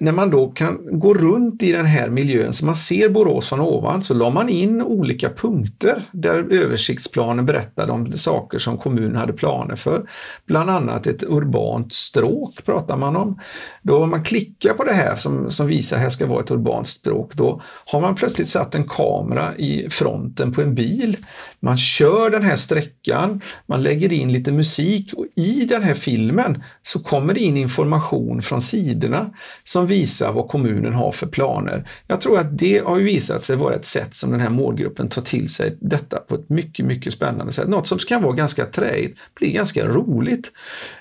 när 0.00 0.12
man 0.12 0.30
då 0.30 0.48
kan 0.48 1.00
gå 1.00 1.14
runt 1.14 1.62
i 1.62 1.72
den 1.72 1.86
här 1.86 2.10
miljön 2.10 2.52
så 2.52 2.66
man 2.66 2.76
ser 2.76 3.08
Borås 3.08 3.48
från 3.48 3.60
ovan 3.60 4.02
så 4.02 4.14
la 4.14 4.30
man 4.30 4.48
in 4.48 4.82
olika 4.82 5.30
punkter 5.30 6.02
där 6.12 6.52
översiktsplanen 6.52 7.46
berättade 7.46 7.92
om 7.92 8.12
saker 8.12 8.58
som 8.58 8.78
kommunen 8.78 9.16
hade 9.16 9.32
planer 9.32 9.76
för. 9.76 10.02
Bland 10.46 10.70
annat 10.70 11.06
ett 11.06 11.22
urbant 11.22 11.92
stråk 11.92 12.64
pratar 12.64 12.96
man 12.96 13.16
om. 13.16 13.40
Då 13.82 14.06
man 14.06 14.24
klickar 14.24 14.74
på 14.74 14.84
det 14.84 14.92
här 14.92 15.16
som, 15.16 15.50
som 15.50 15.66
visar 15.66 15.96
att 15.96 16.02
här 16.02 16.10
ska 16.10 16.26
vara 16.26 16.40
ett 16.40 16.50
urbant 16.50 16.88
stråk, 16.88 17.34
då 17.34 17.62
har 17.86 18.00
man 18.00 18.14
plötsligt 18.14 18.48
satt 18.48 18.74
en 18.74 18.88
kamera 18.88 19.56
i 19.56 19.90
fronten 19.90 20.52
på 20.52 20.62
en 20.62 20.74
bil. 20.74 21.16
Man 21.60 21.78
kör 21.78 22.30
den 22.30 22.42
här 22.42 22.56
sträckan, 22.56 23.40
man 23.66 23.82
lägger 23.82 24.12
in 24.12 24.32
lite 24.32 24.52
musik 24.52 25.12
och 25.14 25.26
i 25.36 25.64
den 25.64 25.82
här 25.82 25.94
filmen 25.94 26.62
så 26.82 26.98
kommer 26.98 27.34
det 27.34 27.40
in 27.40 27.56
information 27.56 28.42
från 28.42 28.62
sidorna 28.62 29.30
som 29.64 29.86
visar 29.90 30.32
vad 30.32 30.48
kommunen 30.48 30.94
har 30.94 31.12
för 31.12 31.26
planer. 31.26 31.90
Jag 32.06 32.20
tror 32.20 32.38
att 32.38 32.58
det 32.58 32.78
har 32.78 32.98
visat 32.98 33.42
sig 33.42 33.56
vara 33.56 33.74
ett 33.74 33.84
sätt 33.84 34.14
som 34.14 34.30
den 34.30 34.40
här 34.40 34.50
målgruppen 34.50 35.08
tar 35.08 35.22
till 35.22 35.48
sig 35.48 35.78
detta 35.80 36.18
på 36.18 36.34
ett 36.34 36.48
mycket, 36.48 36.86
mycket 36.86 37.12
spännande 37.12 37.52
sätt. 37.52 37.68
Något 37.68 37.86
som 37.86 37.98
kan 37.98 38.22
vara 38.22 38.32
ganska 38.32 38.66
träigt, 38.66 39.18
blir 39.34 39.52
ganska 39.52 39.86
roligt. 39.86 40.52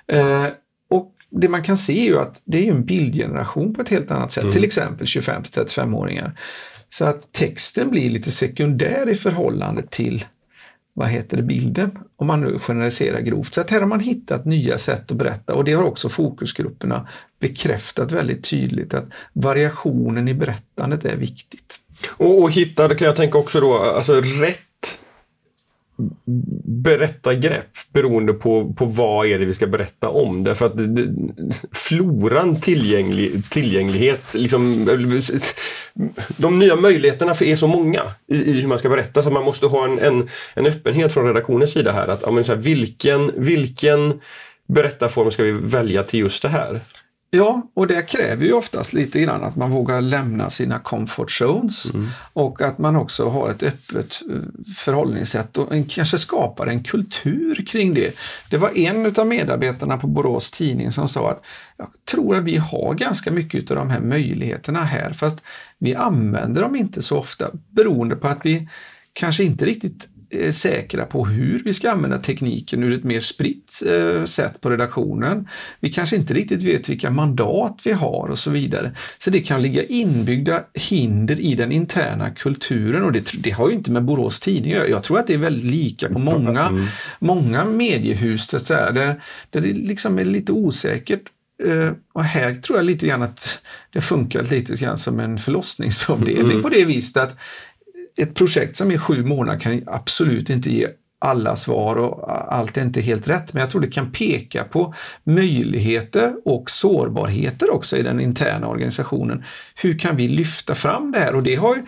Eh, 0.08 0.46
och 0.90 1.12
det 1.32 1.50
man 1.50 1.64
kan 1.64 1.78
se 1.78 2.02
är 2.02 2.06
ju 2.06 2.20
att 2.20 2.42
det 2.46 2.68
är 2.68 2.72
en 2.72 2.86
bildgeneration 2.86 3.74
på 3.74 3.82
ett 3.82 3.90
helt 3.90 4.12
annat 4.12 4.32
sätt, 4.32 4.44
mm. 4.44 4.54
till 4.54 4.64
exempel 4.64 5.08
25 5.08 5.42
35-åringar. 5.42 6.40
Så 6.90 7.06
att 7.06 7.34
texten 7.34 7.90
blir 7.90 8.10
lite 8.10 8.32
sekundär 8.32 9.10
i 9.10 9.16
förhållande 9.16 9.84
till 9.90 10.26
vad 11.00 11.08
heter 11.08 11.38
det, 11.38 11.44
bilden, 11.44 11.92
om 12.16 12.28
man 12.28 12.42
nu 12.42 12.60
generaliserar 12.60 13.20
grovt. 13.20 13.54
Så 13.54 13.62
att 13.62 13.70
här 13.70 13.80
har 13.80 13.88
man 13.88 14.00
hittat 14.00 14.46
nya 14.46 14.78
sätt 14.78 15.12
att 15.12 15.18
berätta 15.18 15.54
och 15.54 15.64
det 15.64 15.74
har 15.74 15.84
också 15.84 16.10
fokusgrupperna 16.10 17.08
bekräftat 17.40 18.12
väldigt 18.12 18.50
tydligt 18.50 18.94
att 18.94 19.06
variationen 19.34 20.28
i 20.28 20.34
berättandet 20.34 21.06
är 21.06 21.16
viktigt. 21.16 21.76
Och, 22.18 22.42
och 22.42 22.52
hitta, 22.52 22.96
kan 22.96 23.06
jag 23.06 23.16
tänka 23.16 23.38
också 23.38 23.60
då, 23.60 23.74
alltså 23.78 24.14
rätt 24.22 24.62
berättargrepp 26.66 27.70
beroende 27.94 28.34
på, 28.34 28.74
på 28.74 28.86
vad 28.86 29.28
är 29.28 29.40
det 29.40 29.46
vi 29.46 29.54
ska 29.54 29.68
berätta 29.68 30.10
om. 30.10 30.44
Därför 30.44 30.66
att 30.66 30.74
floran 31.72 32.62
tillgänglig, 32.62 33.50
tillgänglighet, 33.50 34.34
liksom, 34.34 34.86
de 36.38 36.60
nya 36.60 36.76
möjligheterna 36.76 37.32
är 37.32 37.56
så 37.56 37.68
många 37.68 38.02
i, 38.28 38.36
i, 38.36 38.62
hur 38.62 38.68
man 38.68 38.80
ska 38.80 38.90
berätta 38.90 39.24
så 39.24 39.30
man 39.30 39.44
måste 39.44 39.66
ha 39.66 39.86
en, 39.86 40.00
en, 40.00 40.30
en 40.54 40.66
öppenhet 40.66 41.14
från 41.14 41.26
redaktionens 41.26 41.72
sida 41.72 41.92
här. 41.92 42.08
Att, 42.08 42.22
så 42.22 42.32
här, 42.32 42.56
vilken, 42.56 43.44
vilken 43.44 44.22
berättarform 44.68 45.32
ska 45.32 45.44
vi 45.44 45.52
välja 45.52 46.04
till 46.04 46.20
just 46.20 46.42
det 46.42 46.50
här? 46.50 46.80
Ja, 47.32 47.72
och 47.74 47.88
det 47.88 48.02
kräver 48.02 48.46
ju 48.46 48.54
oftast 48.54 48.94
lite 48.94 49.20
grann 49.20 49.44
att 49.44 49.56
man 49.56 49.72
vågar 49.72 50.02
lämna 50.02 50.50
sina 50.50 50.80
comfort 50.80 51.32
zones 51.32 51.86
mm. 51.94 52.08
och 52.34 52.62
att 52.62 52.78
man 52.78 52.96
också 52.96 53.30
har 53.30 53.50
ett 53.50 53.64
öppet 53.64 54.22
eh, 54.30 54.36
förhållningssätt 54.76 55.58
och 55.58 55.70
kanske 55.90 56.18
skapar 56.18 56.68
en 56.68 56.84
kultur 56.84 57.66
kring 57.68 57.94
det. 57.94 58.16
Det 58.50 58.58
var 58.58 58.78
en 58.78 59.14
av 59.18 59.28
medarbetarna 59.28 59.98
på 59.98 60.08
Borås 60.08 60.52
Tidning 60.52 60.92
som 60.92 61.08
sa 61.08 61.32
att 61.32 61.46
jag 61.78 61.88
tror 62.12 62.36
att 62.36 62.44
vi 62.44 62.58
har 62.58 62.94
ganska 62.94 63.32
mycket 63.32 63.72
av 63.72 63.78
de 63.78 63.90
här 63.90 64.02
möjligheterna 64.02 64.84
här 64.84 65.14
fast 65.14 65.42
vi 65.78 65.96
använder 65.96 66.62
dem 66.62 66.76
inte 66.76 67.02
så 67.02 67.18
ofta 67.18 67.52
beroende 67.70 68.16
på 68.16 68.28
att 68.28 68.46
vi 68.46 68.70
kanske 69.14 69.44
inte 69.44 69.66
riktigt 69.66 70.08
säkra 70.52 71.06
på 71.06 71.26
hur 71.26 71.62
vi 71.66 71.74
ska 71.74 71.92
använda 71.92 72.18
tekniken 72.18 72.84
ur 72.84 72.94
ett 72.94 73.04
mer 73.04 73.20
spritt 73.20 73.84
eh, 73.88 74.24
sätt 74.24 74.62
på 74.62 74.70
redaktionen. 74.70 75.48
Vi 75.80 75.90
kanske 75.90 76.16
inte 76.16 76.34
riktigt 76.34 76.64
vet 76.64 76.90
vilka 76.90 77.10
mandat 77.10 77.82
vi 77.86 77.92
har 77.92 78.28
och 78.28 78.40
så 78.40 78.50
vidare. 78.50 78.92
Så 79.18 79.30
det 79.30 79.40
kan 79.42 79.62
ligga 79.62 79.84
inbyggda 79.84 80.64
hinder 80.74 81.40
i 81.40 81.56
den 81.56 81.72
interna 81.72 82.30
kulturen 82.30 83.04
och 83.04 83.12
det, 83.12 83.32
det 83.40 83.52
har 83.52 83.70
ju 83.70 83.76
inte 83.76 83.92
med 83.92 84.04
Borås 84.04 84.40
Tidning 84.40 84.74
att 84.74 84.90
Jag 84.90 85.04
tror 85.04 85.20
att 85.20 85.28
det 85.28 85.34
är 85.34 85.38
väldigt 85.38 85.66
lika 85.72 86.10
på 86.10 86.20
många, 86.20 86.68
mm. 86.68 86.86
många 87.20 87.66
mediehus 87.66 88.48
där, 88.48 88.92
där 89.50 89.62
det 89.62 89.74
liksom 89.74 90.20
är 90.20 90.26
lite 90.26 90.52
osäkert 90.52 91.22
Uh, 91.66 91.92
och 92.14 92.24
här 92.24 92.56
tror 92.56 92.78
jag 92.78 92.86
lite 92.86 93.08
grann 93.08 93.22
att 93.22 93.62
det 93.94 94.02
funkar 94.02 94.44
lite 94.44 94.76
grann 94.76 94.98
som 94.98 95.20
en 95.20 95.38
förlossningsavdelning 95.38 96.52
mm. 96.52 96.62
på 96.62 96.70
det 96.70 96.86
viset 96.86 97.18
att 97.18 97.38
ett 98.22 98.36
projekt 98.36 98.78
som 98.78 98.92
är 98.92 98.98
sju 98.98 99.24
månader 99.24 99.60
kan 99.60 99.84
absolut 99.88 100.50
inte 100.50 100.72
ge 100.72 100.88
alla 101.22 101.56
svar 101.56 101.96
och 101.96 102.54
allt 102.54 102.78
är 102.78 102.82
inte 102.82 103.02
helt 103.02 103.28
rätt. 103.28 103.54
Men 103.54 103.62
jag 103.62 103.70
tror 103.70 103.82
det 103.82 103.88
kan 103.88 104.12
peka 104.12 104.64
på 104.64 104.94
möjligheter 105.24 106.34
och 106.46 106.70
sårbarheter 106.70 107.74
också 107.74 107.98
i 107.98 108.04
den 108.04 108.20
interna 108.20 108.68
organisationen. 108.68 109.44
Hur 109.76 110.00
kan 110.00 110.16
vi 110.16 110.28
lyfta 110.28 110.76
fram 110.76 111.12
det 111.12 111.20
här? 111.20 111.36
Och 111.36 111.44
det 111.44 111.56
har 111.56 111.76
ju, 111.76 111.82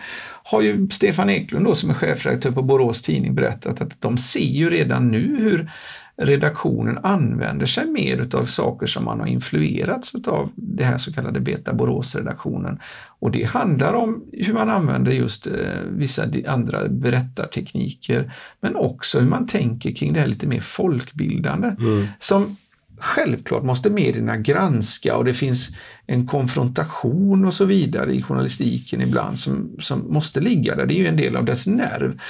har 0.44 0.62
ju 0.62 0.88
Stefan 0.90 1.30
Eklund 1.30 1.64
då, 1.64 1.74
som 1.74 1.90
är 1.90 1.94
chefredaktör 1.94 2.50
på 2.50 2.62
Borås 2.62 3.02
Tidning 3.02 3.34
berättat 3.34 3.80
att 3.80 4.00
de 4.00 4.18
ser 4.18 4.40
ju 4.40 4.70
redan 4.70 5.10
nu 5.10 5.36
hur 5.40 5.70
redaktionen 6.16 6.98
använder 7.02 7.66
sig 7.66 7.86
mer 7.86 8.18
utav 8.18 8.46
saker 8.46 8.86
som 8.86 9.04
man 9.04 9.20
har 9.20 9.26
influerats 9.26 10.14
av 10.26 10.50
det 10.54 10.84
här 10.84 10.98
så 10.98 11.12
kallade 11.12 11.40
Beta 11.40 11.72
Borås-redaktionen. 11.72 12.78
Och 13.18 13.30
det 13.30 13.44
handlar 13.44 13.94
om 13.94 14.24
hur 14.32 14.54
man 14.54 14.70
använder 14.70 15.12
just 15.12 15.46
eh, 15.46 15.52
vissa 15.90 16.24
andra 16.46 16.88
berättartekniker, 16.88 18.34
men 18.60 18.76
också 18.76 19.20
hur 19.20 19.28
man 19.28 19.46
tänker 19.46 19.92
kring 19.92 20.12
det 20.12 20.20
här 20.20 20.26
lite 20.26 20.46
mer 20.46 20.60
folkbildande. 20.60 21.68
Mm. 21.78 22.06
Som 22.20 22.56
självklart 23.02 23.64
måste 23.64 23.90
medierna 23.90 24.36
granska 24.36 25.16
och 25.16 25.24
det 25.24 25.34
finns 25.34 25.68
en 26.06 26.26
konfrontation 26.26 27.44
och 27.44 27.54
så 27.54 27.64
vidare 27.64 28.14
i 28.14 28.22
journalistiken 28.22 29.00
ibland 29.00 29.38
som, 29.38 29.76
som 29.78 30.12
måste 30.12 30.40
ligga 30.40 30.76
där. 30.76 30.86
Det 30.86 30.94
är 30.94 30.98
ju 30.98 31.06
en 31.06 31.16
del 31.16 31.36
av 31.36 31.44
dess 31.44 31.66
nerv. 31.66 32.20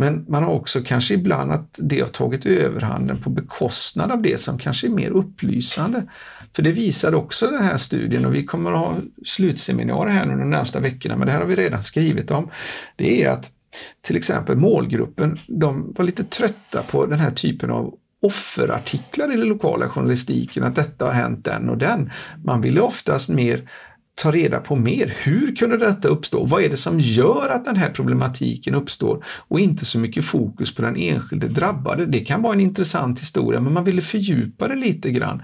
Men 0.00 0.24
man 0.28 0.42
har 0.42 0.50
också 0.50 0.80
kanske 0.80 1.14
ibland 1.14 1.52
att 1.52 1.78
det 1.78 2.00
har 2.00 2.08
tagit 2.08 2.46
överhanden 2.46 3.22
på 3.22 3.30
bekostnad 3.30 4.12
av 4.12 4.22
det 4.22 4.40
som 4.40 4.58
kanske 4.58 4.86
är 4.86 4.90
mer 4.90 5.10
upplysande. 5.10 6.02
För 6.56 6.62
det 6.62 6.72
visar 6.72 7.14
också 7.14 7.46
den 7.46 7.62
här 7.62 7.76
studien 7.76 8.26
och 8.26 8.34
vi 8.34 8.44
kommer 8.44 8.72
att 8.72 8.78
ha 8.78 8.96
slutseminarier 9.24 10.14
här 10.14 10.26
nu 10.26 10.36
de 10.36 10.50
närmsta 10.50 10.80
veckorna, 10.80 11.16
men 11.16 11.26
det 11.26 11.32
här 11.32 11.40
har 11.40 11.46
vi 11.46 11.56
redan 11.56 11.82
skrivit 11.82 12.30
om. 12.30 12.50
Det 12.96 13.24
är 13.24 13.30
att 13.30 13.50
till 14.02 14.16
exempel 14.16 14.56
målgruppen, 14.56 15.38
de 15.46 15.92
var 15.96 16.04
lite 16.04 16.24
trötta 16.24 16.82
på 16.82 17.06
den 17.06 17.18
här 17.18 17.30
typen 17.30 17.70
av 17.70 17.94
offerartiklar 18.22 19.32
i 19.32 19.36
den 19.36 19.48
lokala 19.48 19.88
journalistiken, 19.88 20.64
att 20.64 20.74
detta 20.74 21.04
har 21.04 21.12
hänt 21.12 21.44
den 21.44 21.68
och 21.68 21.78
den. 21.78 22.10
Man 22.44 22.60
ville 22.60 22.80
oftast 22.80 23.28
mer 23.28 23.68
ta 24.18 24.30
reda 24.30 24.60
på 24.60 24.76
mer. 24.76 25.14
Hur 25.22 25.56
kunde 25.56 25.76
detta 25.76 26.08
uppstå? 26.08 26.44
Vad 26.44 26.62
är 26.62 26.68
det 26.68 26.76
som 26.76 27.00
gör 27.00 27.48
att 27.48 27.64
den 27.64 27.76
här 27.76 27.90
problematiken 27.90 28.74
uppstår? 28.74 29.24
Och 29.48 29.60
inte 29.60 29.84
så 29.84 29.98
mycket 29.98 30.24
fokus 30.24 30.74
på 30.74 30.82
den 30.82 30.96
enskilde 30.96 31.48
drabbade. 31.48 32.06
Det 32.06 32.20
kan 32.20 32.42
vara 32.42 32.52
en 32.52 32.60
intressant 32.60 33.20
historia, 33.20 33.60
men 33.60 33.72
man 33.72 33.84
ville 33.84 34.00
fördjupa 34.00 34.68
det 34.68 34.76
lite 34.76 35.10
grann. 35.10 35.42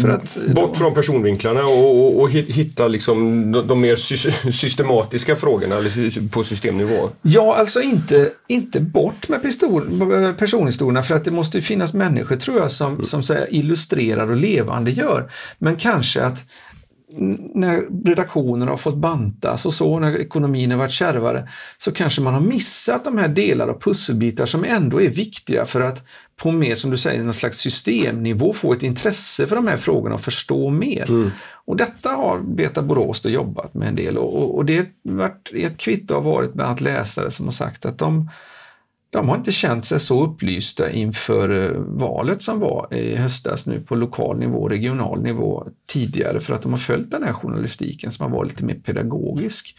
För 0.00 0.08
att, 0.08 0.36
Bort 0.54 0.76
från 0.76 0.94
personvinklarna 0.94 1.64
och, 1.64 2.00
och, 2.00 2.20
och 2.20 2.30
hitta 2.30 2.88
liksom 2.88 3.52
de, 3.52 3.66
de, 3.66 3.80
mer 3.80 3.96
systematiska 4.50 5.36
frågorna 5.36 5.76
på 6.30 6.44
systemnivå? 6.44 7.10
Ja, 7.22 7.56
alltså 7.56 7.80
inte, 7.80 8.30
inte 8.48 8.80
bort 8.80 9.28
med 9.28 9.42
pistol, 9.42 9.82
personhistorierna 10.38 11.02
för 11.02 11.14
att 11.14 11.24
det 11.24 11.30
måste 11.30 11.60
finnas 11.60 11.94
människor 11.94 12.36
tror 12.36 12.58
jag 12.58 12.72
som, 12.72 12.92
mm. 12.92 13.04
som 13.04 13.22
säger, 13.22 13.54
illustrerar 13.54 14.30
och 14.30 14.36
levande 14.36 14.90
gör. 14.90 15.30
Men 15.58 15.76
kanske 15.76 16.22
att 16.22 16.44
när 17.54 18.04
redaktionen 18.04 18.68
har 18.68 18.76
fått 18.76 18.96
bantas 18.96 19.66
och 19.66 19.74
så, 19.74 19.98
när 19.98 20.18
ekonomin 20.18 20.70
har 20.70 20.78
varit 20.78 20.92
kärvare, 20.92 21.48
så 21.78 21.92
kanske 21.92 22.22
man 22.22 22.34
har 22.34 22.40
missat 22.40 23.04
de 23.04 23.18
här 23.18 23.28
delar 23.28 23.68
och 23.68 23.82
pusselbitar 23.82 24.46
som 24.46 24.64
ändå 24.64 25.02
är 25.02 25.08
viktiga 25.08 25.64
för 25.64 25.80
att 25.80 26.04
på 26.36 26.52
mer, 26.52 26.74
som 26.74 26.90
du 26.90 26.96
säger, 26.96 27.24
någon 27.24 27.34
slags 27.34 27.58
systemnivå 27.58 28.52
få 28.52 28.72
ett 28.72 28.82
intresse 28.82 29.46
för 29.46 29.56
de 29.56 29.66
här 29.66 29.76
frågorna 29.76 30.14
och 30.14 30.20
förstå 30.20 30.70
mer. 30.70 31.10
Mm. 31.10 31.30
Och 31.64 31.76
detta 31.76 32.08
har 32.08 32.40
Beta 32.40 32.82
Borås 32.82 33.20
då 33.20 33.28
jobbat 33.28 33.74
med 33.74 33.88
en 33.88 33.96
del 33.96 34.18
och, 34.18 34.54
och 34.54 34.64
det 34.64 34.76
har 34.76 35.14
varit 35.14 35.50
ett 35.54 35.78
kvitto 35.78 36.14
har 36.14 36.20
varit 36.20 36.54
bland 36.54 36.68
annat 36.68 36.80
läsare 36.80 37.30
som 37.30 37.46
har 37.46 37.52
sagt 37.52 37.84
att 37.84 37.98
de 37.98 38.28
de 39.12 39.28
har 39.28 39.36
inte 39.36 39.52
känt 39.52 39.84
sig 39.84 40.00
så 40.00 40.24
upplysta 40.24 40.90
inför 40.90 41.50
eh, 41.50 41.78
valet 41.78 42.42
som 42.42 42.60
var 42.60 42.94
i 42.94 43.16
höstas 43.16 43.66
nu 43.66 43.80
på 43.80 43.94
lokal 43.94 44.38
nivå, 44.38 44.68
regional 44.68 45.22
nivå 45.22 45.68
tidigare 45.86 46.40
för 46.40 46.54
att 46.54 46.62
de 46.62 46.72
har 46.72 46.78
följt 46.78 47.10
den 47.10 47.22
här 47.22 47.32
journalistiken 47.32 48.12
som 48.12 48.22
har 48.30 48.38
varit 48.38 48.50
lite 48.50 48.64
mer 48.64 48.74
pedagogisk. 48.74 49.76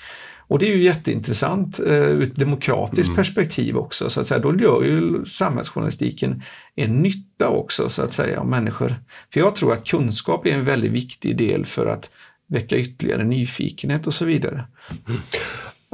Och 0.47 0.59
det 0.59 0.71
är 0.71 0.75
ju 0.75 0.83
jätteintressant 0.83 1.79
eh, 1.79 1.93
ur 1.93 2.23
ett 2.23 2.35
demokratiskt 2.35 3.07
Mm. 3.07 3.15
perspektiv 3.15 3.77
också. 3.77 4.09
Så 4.09 4.19
att 4.21 4.27
säga. 4.27 4.39
Då 4.39 4.55
gör 4.59 4.83
ju 4.83 5.25
samhällsjournalistiken 5.25 6.41
en 6.75 7.01
nytta 7.01 7.49
också 7.49 7.89
så 7.89 8.01
att 8.01 8.13
säga 8.13 8.41
om 8.41 8.49
människor. 8.49 8.95
För 9.33 9.39
jag 9.39 9.55
tror 9.55 9.73
att 9.73 9.87
kunskap 9.87 10.45
är 10.45 10.51
en 10.51 10.65
väldigt 10.65 10.91
viktig 10.91 11.37
del 11.37 11.65
för 11.65 11.85
att 11.85 12.11
väcka 12.47 12.77
ytterligare 12.77 13.23
nyfikenhet 13.23 14.07
och 14.07 14.13
så 14.13 14.25
vidare. 14.25 14.65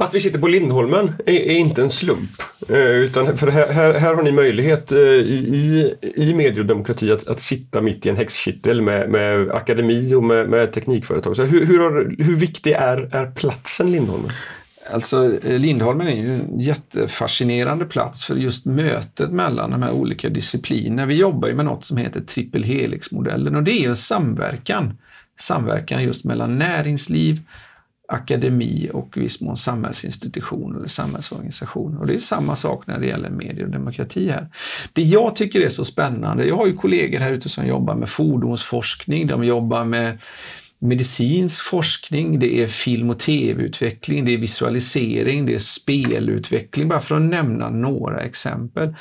Att 0.00 0.14
vi 0.14 0.20
sitter 0.20 0.38
på 0.38 0.48
Lindholmen 0.48 1.12
är, 1.26 1.32
är 1.32 1.56
inte 1.56 1.82
en 1.82 1.90
slump. 1.90 2.30
Eh, 2.68 2.76
utan 2.76 3.36
för 3.36 3.46
här, 3.46 3.72
här, 3.72 3.94
här 3.94 4.14
har 4.14 4.22
ni 4.22 4.32
möjlighet 4.32 4.92
eh, 4.92 4.98
i, 4.98 5.34
i, 5.34 5.94
i 6.14 6.34
mediedemokrati 6.34 7.12
att, 7.12 7.28
att 7.28 7.40
sitta 7.40 7.80
mitt 7.80 8.06
i 8.06 8.08
en 8.08 8.16
häxkittel 8.16 8.82
med, 8.82 9.10
med 9.10 9.50
akademi 9.50 10.14
och 10.14 10.24
med, 10.24 10.48
med 10.48 10.72
teknikföretag. 10.72 11.36
Så 11.36 11.42
hur, 11.42 11.66
hur, 11.66 11.78
har, 11.78 12.14
hur 12.18 12.36
viktig 12.36 12.70
är, 12.70 13.16
är 13.16 13.30
platsen 13.30 13.92
Lindholmen? 13.92 14.30
Alltså 14.92 15.38
eh, 15.44 15.58
Lindholmen 15.58 16.06
är 16.08 16.16
ju 16.16 16.34
en 16.34 16.60
jättefascinerande 16.60 17.84
plats 17.84 18.24
för 18.24 18.34
just 18.34 18.66
mötet 18.66 19.30
mellan 19.30 19.70
de 19.70 19.82
här 19.82 19.92
olika 19.92 20.28
disciplinerna. 20.28 21.06
Vi 21.06 21.14
jobbar 21.14 21.48
ju 21.48 21.54
med 21.54 21.64
något 21.64 21.84
som 21.84 21.96
heter 21.96 22.20
triple 22.20 22.66
helix-modellen 22.66 23.56
och 23.56 23.62
det 23.62 23.72
är 23.72 23.80
ju 23.80 23.88
en 23.88 23.96
samverkan. 23.96 24.98
Samverkan 25.40 26.02
just 26.02 26.24
mellan 26.24 26.58
näringsliv, 26.58 27.40
akademi 28.10 28.90
och 28.92 29.16
i 29.16 29.20
viss 29.20 29.40
mån 29.40 29.56
samhällsinstitutioner 29.56 30.78
eller 30.78 30.88
samhällsorganisationer. 30.88 32.00
Och 32.00 32.06
det 32.06 32.14
är 32.14 32.18
samma 32.18 32.56
sak 32.56 32.86
när 32.86 32.98
det 32.98 33.06
gäller 33.06 33.30
medier 33.30 33.64
och 33.64 33.70
demokrati 33.70 34.30
här. 34.30 34.48
Det 34.92 35.02
jag 35.02 35.36
tycker 35.36 35.60
är 35.60 35.68
så 35.68 35.84
spännande, 35.84 36.46
jag 36.46 36.56
har 36.56 36.66
ju 36.66 36.72
kollegor 36.72 37.18
här 37.18 37.32
ute 37.32 37.48
som 37.48 37.66
jobbar 37.66 37.94
med 37.94 38.08
fordonsforskning, 38.08 39.26
de 39.26 39.44
jobbar 39.44 39.84
med 39.84 40.18
medicinsk 40.78 41.64
forskning, 41.64 42.38
det 42.38 42.62
är 42.62 42.66
film 42.66 43.10
och 43.10 43.18
tv-utveckling, 43.18 44.24
det 44.24 44.34
är 44.34 44.38
visualisering, 44.38 45.46
det 45.46 45.54
är 45.54 45.58
spelutveckling, 45.58 46.88
bara 46.88 47.00
för 47.00 47.16
att 47.16 47.22
nämna 47.22 47.70
några 47.70 48.20
exempel. 48.20 48.94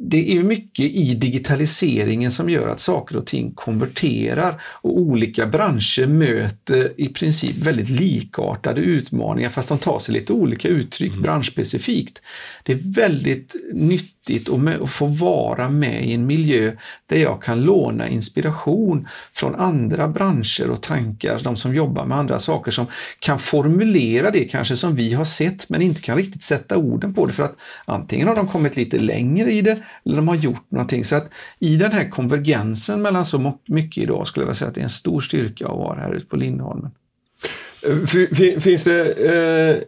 Det 0.00 0.36
är 0.36 0.42
mycket 0.42 0.84
i 0.84 1.14
digitaliseringen 1.14 2.32
som 2.32 2.50
gör 2.50 2.68
att 2.68 2.80
saker 2.80 3.16
och 3.16 3.26
ting 3.26 3.52
konverterar 3.54 4.60
och 4.62 4.98
olika 4.98 5.46
branscher 5.46 6.06
möter 6.06 6.92
i 6.96 7.08
princip 7.08 7.56
väldigt 7.56 7.90
likartade 7.90 8.80
utmaningar 8.80 9.48
fast 9.48 9.68
de 9.68 9.78
tar 9.78 9.98
sig 9.98 10.14
lite 10.14 10.32
olika 10.32 10.68
uttryck 10.68 11.14
branschspecifikt. 11.14 12.22
Det 12.62 12.72
är 12.72 12.94
väldigt 12.94 13.56
nyttigt 13.72 14.48
att 14.48 14.90
få 14.90 15.06
vara 15.06 15.68
med 15.68 16.04
i 16.06 16.12
en 16.12 16.26
miljö 16.26 16.72
där 17.06 17.16
jag 17.16 17.42
kan 17.42 17.60
låna 17.60 18.08
inspiration 18.08 19.08
från 19.32 19.54
andra 19.54 20.08
branscher 20.08 20.70
och 20.70 20.82
tankar, 20.82 21.40
de 21.44 21.56
som 21.56 21.74
jobbar 21.74 22.06
med 22.06 22.18
andra 22.18 22.38
saker 22.38 22.70
som 22.70 22.86
kan 23.18 23.38
formulera 23.38 24.30
det 24.30 24.44
kanske 24.44 24.76
som 24.76 24.94
vi 24.96 25.14
har 25.14 25.24
sett 25.24 25.68
men 25.68 25.82
inte 25.82 26.00
kan 26.00 26.16
riktigt 26.16 26.42
sätta 26.42 26.76
orden 26.76 27.14
på 27.14 27.26
det 27.26 27.32
för 27.32 27.42
att 27.42 27.56
antingen 27.84 28.28
har 28.28 28.36
de 28.36 28.48
kommit 28.48 28.76
lite 28.76 28.98
längre 28.98 29.52
i 29.52 29.62
det 29.62 29.77
eller 30.04 30.16
de 30.16 30.28
har 30.28 30.34
gjort 30.34 30.70
någonting. 30.70 31.04
Så 31.04 31.16
att 31.16 31.32
i 31.58 31.76
den 31.76 31.92
här 31.92 32.10
konvergensen 32.10 33.02
mellan 33.02 33.24
så 33.24 33.58
mycket 33.66 34.02
idag 34.02 34.26
skulle 34.26 34.42
jag 34.42 34.46
vilja 34.46 34.58
säga 34.58 34.68
att 34.68 34.74
det 34.74 34.80
är 34.80 34.84
en 34.84 34.90
stor 34.90 35.20
styrka 35.20 35.66
att 35.66 35.78
vara 35.78 36.00
här 36.00 36.12
ute 36.12 36.26
på 36.26 36.36
Lindholmen. 36.36 36.90
Eh, 37.82 37.96
finns 38.60 38.84
det 38.84 39.12
eh 39.12 39.82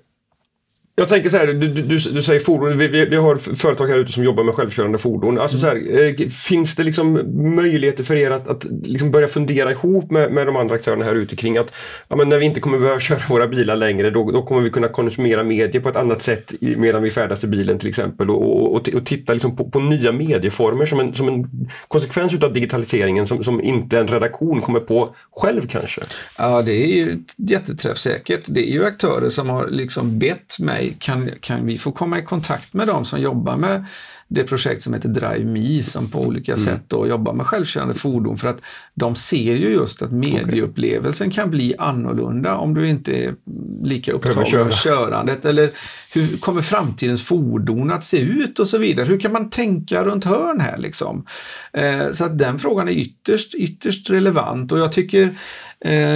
jag 0.97 1.09
tänker 1.09 1.31
så 1.31 1.37
här, 1.37 1.47
du, 1.47 1.69
du, 1.69 1.99
du 1.99 2.23
säger 2.23 2.41
fordon, 2.41 2.79
vi, 2.79 2.89
vi, 2.89 3.07
vi, 3.07 3.17
har 3.17 3.37
företag 3.37 3.89
här 3.89 3.99
ute 3.99 4.13
som 4.13 4.25
jobbar 4.25 4.45
med 4.45 4.55
självkörande 4.55 4.99
fordon. 4.99 5.39
Alltså 5.39 5.59
så 5.59 5.67
här, 5.67 6.01
eh, 6.01 6.29
finns 6.29 6.75
det 6.75 6.85
liksom 6.85 7.13
möjligheter 7.57 8.05
för 8.05 8.17
er 8.17 8.31
att, 8.31 8.49
att 8.49 8.65
liksom 8.83 9.11
börja 9.11 9.29
fundera 9.29 9.71
ihop 9.71 10.11
med, 10.11 10.33
med 10.33 10.47
de 10.47 10.57
andra 10.57 10.75
aktörerna 10.75 11.05
här 11.05 11.15
ute 11.15 11.37
kring 11.37 11.59
att 11.59 11.73
ja, 12.09 12.17
men 12.17 12.29
när 12.29 12.39
vi 12.39 12.45
inte 12.45 12.61
kommer 12.61 12.79
behöva 12.79 13.01
köra 13.01 13.23
våra 13.29 13.49
bilar 13.49 13.77
längre 13.77 14.11
då, 14.11 14.31
då 14.31 14.43
kommer 14.43 14.61
vi 14.61 14.71
kunna 14.71 14.89
konsumera 14.89 15.43
medier 15.43 15.83
på 15.83 15.89
ett 15.89 15.97
annat 15.97 16.23
sätt 16.23 16.55
i, 16.61 16.77
medan 16.77 17.03
vi 17.03 17.11
färdas 17.11 17.45
i 17.45 17.47
bilen 17.47 17.79
till 17.79 17.89
exempel 17.89 18.31
och, 18.31 18.75
och, 18.75 18.89
och 18.89 19.07
titta 19.07 19.33
liksom 19.33 19.57
på, 19.57 19.71
på, 19.71 19.81
nya 19.81 20.13
medieformer 20.13 20.87
som 20.87 21.01
en, 21.01 21.15
som 21.15 21.29
en 21.29 21.69
konsekvens 21.89 22.35
av 22.35 22.53
digitaliseringen 22.53 23.27
som, 23.27 23.45
som 23.45 23.61
inte 23.61 23.99
en 23.99 24.09
redaktion 24.09 24.61
kommer 24.61 24.81
på 24.81 25.15
själv 25.37 25.67
kanske? 25.67 26.01
Ja, 26.39 26.63
det 26.63 26.73
är 26.73 26.87
ju 26.87 27.19
jätteträffsäkert. 27.37 28.41
Det 28.47 28.71
är 28.71 28.73
ju 28.73 28.85
aktörer 28.85 29.31
som 29.31 29.51
har 29.51 29.69
liksom 29.69 30.19
bett 30.19 30.59
mig 30.59 30.80
kan, 30.89 31.31
kan 31.41 31.67
vi 31.67 31.79
få 31.79 31.93
komma 31.93 32.19
i 32.19 32.23
kontakt 32.23 32.75
med 32.75 32.87
dem 32.87 33.05
som 33.05 33.21
jobbar 33.21 33.57
med 33.57 33.85
det 34.31 34.45
projekt 34.45 34.83
som 34.83 34.95
heter 34.95 35.09
Drive 35.09 35.45
Me 35.45 35.83
som 35.83 36.11
på 36.11 36.21
olika 36.21 36.53
mm. 36.53 36.65
sätt 36.65 36.83
då 36.87 37.07
jobbar 37.07 37.33
med 37.33 37.47
självkörande 37.47 37.95
fordon 37.95 38.39
för 38.39 38.49
att 38.49 38.61
de 38.95 39.15
ser 39.15 39.57
ju 39.57 39.69
just 39.69 40.03
att 40.03 40.13
medieupplevelsen 40.13 41.27
okay. 41.27 41.35
kan 41.35 41.51
bli 41.51 41.75
annorlunda 41.79 42.57
om 42.57 42.75
du 42.75 42.89
inte 42.89 43.13
är 43.13 43.35
lika 43.83 44.13
upptagen 44.13 44.67
med 44.67 44.75
körandet 44.75 45.45
eller 45.45 45.73
hur 46.15 46.37
kommer 46.37 46.63
framtidens 46.63 47.23
fordon 47.23 47.91
att 47.91 48.05
se 48.05 48.19
ut 48.19 48.59
och 48.59 48.69
så 48.69 48.79
vidare. 48.79 49.07
Hur 49.07 49.21
kan 49.21 49.33
man 49.33 49.51
tänka 49.51 50.05
runt 50.05 50.25
hörn 50.25 50.61
här 50.61 50.79
liksom? 50.79 51.27
Eh, 51.73 52.11
så 52.11 52.25
att 52.25 52.39
den 52.39 52.59
frågan 52.59 52.89
är 52.89 52.93
ytterst, 52.93 53.55
ytterst 53.55 54.11
relevant 54.11 54.73
och 54.73 54.79
jag 54.79 54.93
tycker 54.93 55.35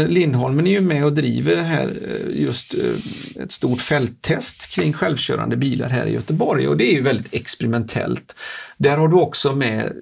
Lindholmen 0.09 0.67
är 0.67 0.71
ju 0.71 0.81
med 0.81 1.05
och 1.05 1.13
driver 1.13 1.57
det 1.57 1.63
här, 1.63 1.87
eh, 1.87 2.43
just 2.43 2.75
eh, 2.75 3.43
ett 3.43 3.53
stort 3.53 3.81
fälttest 3.81 4.75
kring 4.75 4.93
självkörande 4.93 5.57
bilar 5.57 5.89
här 5.89 6.07
i 6.07 6.13
Göteborg 6.13 6.69
och 6.69 6.77
det 6.77 6.93
är 6.93 6.95
ju 6.95 7.03
väldigt 7.03 7.35
experimentellt. 7.35 8.37
Där 8.77 8.97
har 8.97 9.09
du 9.09 9.17
också 9.17 9.53
med 9.57 9.93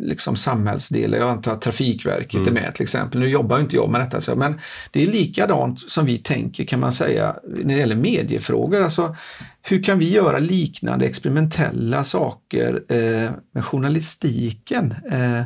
liksom 0.00 0.36
samhällsdelar, 0.36 1.18
jag 1.18 1.28
antar 1.28 1.52
att 1.52 1.62
Trafikverket 1.62 2.34
mm. 2.34 2.48
är 2.48 2.60
med 2.60 2.74
till 2.74 2.82
exempel. 2.82 3.20
Nu 3.20 3.28
jobbar 3.28 3.60
inte 3.60 3.76
jag 3.76 3.90
med 3.90 4.00
detta, 4.00 4.34
men 4.34 4.60
det 4.90 5.02
är 5.02 5.06
likadant 5.06 5.78
som 5.90 6.06
vi 6.06 6.18
tänker 6.18 6.64
kan 6.64 6.80
man 6.80 6.92
säga 6.92 7.36
när 7.48 7.74
det 7.74 7.80
gäller 7.80 7.96
mediefrågor. 7.96 8.82
Alltså, 8.82 9.16
hur 9.62 9.82
kan 9.82 9.98
vi 9.98 10.10
göra 10.10 10.38
liknande 10.38 11.06
experimentella 11.06 12.04
saker 12.04 12.82
eh, 12.88 13.30
med 13.52 13.64
journalistiken? 13.64 14.94
Eh, 15.10 15.42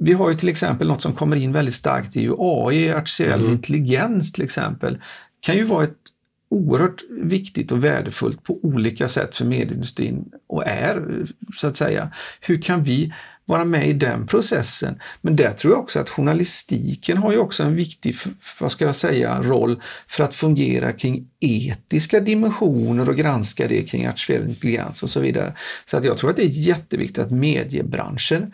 vi 0.00 0.12
har 0.12 0.30
ju 0.30 0.34
till 0.36 0.48
exempel 0.48 0.88
något 0.88 1.02
som 1.02 1.12
kommer 1.12 1.36
in 1.36 1.52
väldigt 1.52 1.74
starkt 1.74 2.16
i 2.16 2.30
AI, 2.38 2.92
artificiell 2.92 3.40
mm. 3.40 3.52
intelligens 3.52 4.32
till 4.32 4.44
exempel. 4.44 4.98
kan 5.40 5.56
ju 5.56 5.64
vara 5.64 5.84
ett 5.84 5.98
oerhört 6.54 7.02
viktigt 7.10 7.72
och 7.72 7.84
värdefullt 7.84 8.44
på 8.44 8.58
olika 8.62 9.08
sätt 9.08 9.36
för 9.36 9.44
medieindustrin 9.44 10.24
och 10.46 10.66
är 10.66 11.24
så 11.54 11.66
att 11.66 11.76
säga. 11.76 12.10
Hur 12.40 12.62
kan 12.62 12.84
vi 12.84 13.12
vara 13.44 13.64
med 13.64 13.88
i 13.88 13.92
den 13.92 14.26
processen? 14.26 15.00
Men 15.20 15.36
där 15.36 15.52
tror 15.52 15.72
jag 15.72 15.82
också 15.82 16.00
att 16.00 16.08
journalistiken 16.08 17.18
har 17.18 17.32
ju 17.32 17.38
också 17.38 17.62
en 17.62 17.74
viktig, 17.74 18.14
vad 18.60 18.72
ska 18.72 18.84
jag 18.84 18.94
säga, 18.94 19.42
roll 19.42 19.82
för 20.08 20.24
att 20.24 20.34
fungera 20.34 20.92
kring 20.92 21.28
etiska 21.40 22.20
dimensioner 22.20 23.08
och 23.08 23.16
granska 23.16 23.68
det 23.68 23.82
kring 23.82 24.06
artificiell 24.06 24.48
intelligens 24.48 25.02
och 25.02 25.10
så 25.10 25.20
vidare. 25.20 25.54
Så 25.84 25.96
att 25.96 26.04
jag 26.04 26.16
tror 26.16 26.30
att 26.30 26.36
det 26.36 26.44
är 26.44 26.68
jätteviktigt 26.68 27.18
att 27.18 27.30
mediebranschen 27.30 28.52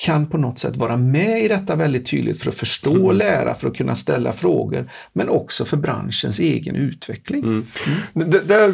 kan 0.00 0.26
på 0.26 0.38
något 0.38 0.58
sätt 0.58 0.76
vara 0.76 0.96
med 0.96 1.44
i 1.44 1.48
detta 1.48 1.76
väldigt 1.76 2.06
tydligt 2.06 2.42
för 2.42 2.48
att 2.48 2.54
förstå 2.54 2.90
och 2.90 2.96
mm. 2.96 3.16
lära, 3.16 3.54
för 3.54 3.68
att 3.68 3.76
kunna 3.76 3.94
ställa 3.94 4.32
frågor, 4.32 4.90
men 5.12 5.28
också 5.28 5.64
för 5.64 5.76
branschens 5.76 6.38
egen 6.38 6.76
utveckling. 6.76 7.42
Mm. 7.44 7.66
Mm. 8.14 8.30
Där 8.30 8.70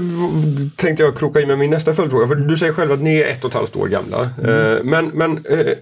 tänkte 0.76 1.02
jag 1.02 1.18
kroka 1.18 1.40
in 1.40 1.48
med 1.48 1.58
min 1.58 1.70
nästa 1.70 1.94
följdfråga, 1.94 2.26
för 2.26 2.34
du 2.34 2.56
säger 2.56 2.72
själv 2.72 2.92
att 2.92 3.02
ni 3.02 3.16
är 3.16 3.30
ett 3.30 3.44
och 3.44 3.50
ett 3.50 3.56
halvt 3.56 3.76
år 3.76 3.88
gamla. 3.88 4.30
Mm. 4.38 4.76
Eh, 4.76 4.84
men, 4.84 5.06
men 5.06 5.30
eh, 5.32 5.72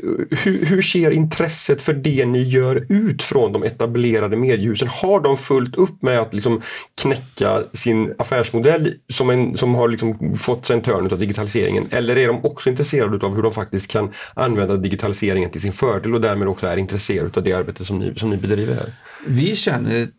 hur, 0.44 0.64
hur 0.66 0.82
ser 0.82 1.10
intresset 1.10 1.82
för 1.82 1.94
det 1.94 2.26
ni 2.26 2.42
gör 2.42 2.86
ut 2.88 3.22
från 3.22 3.52
de 3.52 3.62
etablerade 3.62 4.36
mediehusen? 4.36 4.88
Har 4.88 5.20
de 5.20 5.36
fullt 5.36 5.76
upp 5.76 6.02
med 6.02 6.20
att 6.20 6.34
liksom 6.34 6.62
knäcka 7.02 7.62
sin 7.72 8.14
affärsmodell 8.18 8.94
som, 9.12 9.30
en, 9.30 9.56
som 9.56 9.74
har 9.74 9.88
liksom 9.88 10.36
fått 10.36 10.66
sig 10.66 10.76
en 10.76 10.82
törn 10.82 11.12
av 11.12 11.18
digitaliseringen? 11.18 11.86
Eller 11.90 12.16
är 12.16 12.26
de 12.26 12.44
också 12.44 12.70
intresserade 12.70 13.26
av 13.26 13.34
hur 13.34 13.42
de 13.42 13.52
faktiskt 13.52 13.90
kan 13.90 14.10
använda 14.34 14.76
digitalisering 14.76 15.33
regeringen 15.34 15.52
till 15.52 15.60
sin 15.60 15.72
fördel 15.72 16.14
och 16.14 16.20
därmed 16.20 16.48
också 16.48 16.66
är 16.66 16.76
intresserad 16.76 17.38
av 17.38 17.42
det 17.42 17.52
arbete 17.52 17.84
som 17.84 17.98
ni, 17.98 18.14
som 18.16 18.30
ni 18.30 18.36
bedriver 18.36 18.74
här? 18.74 18.92
Vi 19.26 19.56
känner 19.56 20.02
ett 20.02 20.10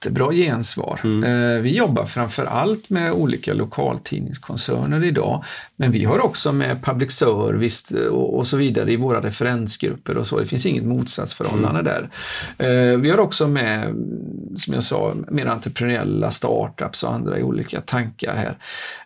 jättebra 0.00 0.32
gensvar. 0.32 1.00
Mm. 1.04 1.24
Eh, 1.24 1.62
vi 1.62 1.76
jobbar 1.76 2.04
framför 2.04 2.44
allt 2.44 2.90
med 2.90 3.12
olika 3.12 3.54
lokaltidningskoncerner 3.54 5.04
idag, 5.04 5.44
men 5.76 5.92
vi 5.92 6.04
har 6.04 6.18
också 6.20 6.52
med 6.52 6.84
public 6.84 7.12
service 7.12 7.90
och 8.10 8.46
så 8.46 8.56
vidare 8.56 8.92
i 8.92 8.96
våra 8.96 9.20
referensgrupper 9.20 10.16
och 10.16 10.26
så. 10.26 10.38
Det 10.38 10.46
finns 10.46 10.66
inget 10.66 10.84
motsatsförhållande 10.84 11.80
mm. 11.80 11.84
där. 11.84 12.92
Eh, 12.92 12.98
vi 12.98 13.10
har 13.10 13.18
också 13.18 13.48
med, 13.48 13.94
som 14.56 14.74
jag 14.74 14.82
sa, 14.82 15.14
mer 15.28 15.46
entreprenöriella 15.46 16.30
startups 16.30 17.02
och 17.02 17.14
andra 17.14 17.36
olika 17.36 17.80
tankar 17.80 18.34
här. 18.36 18.56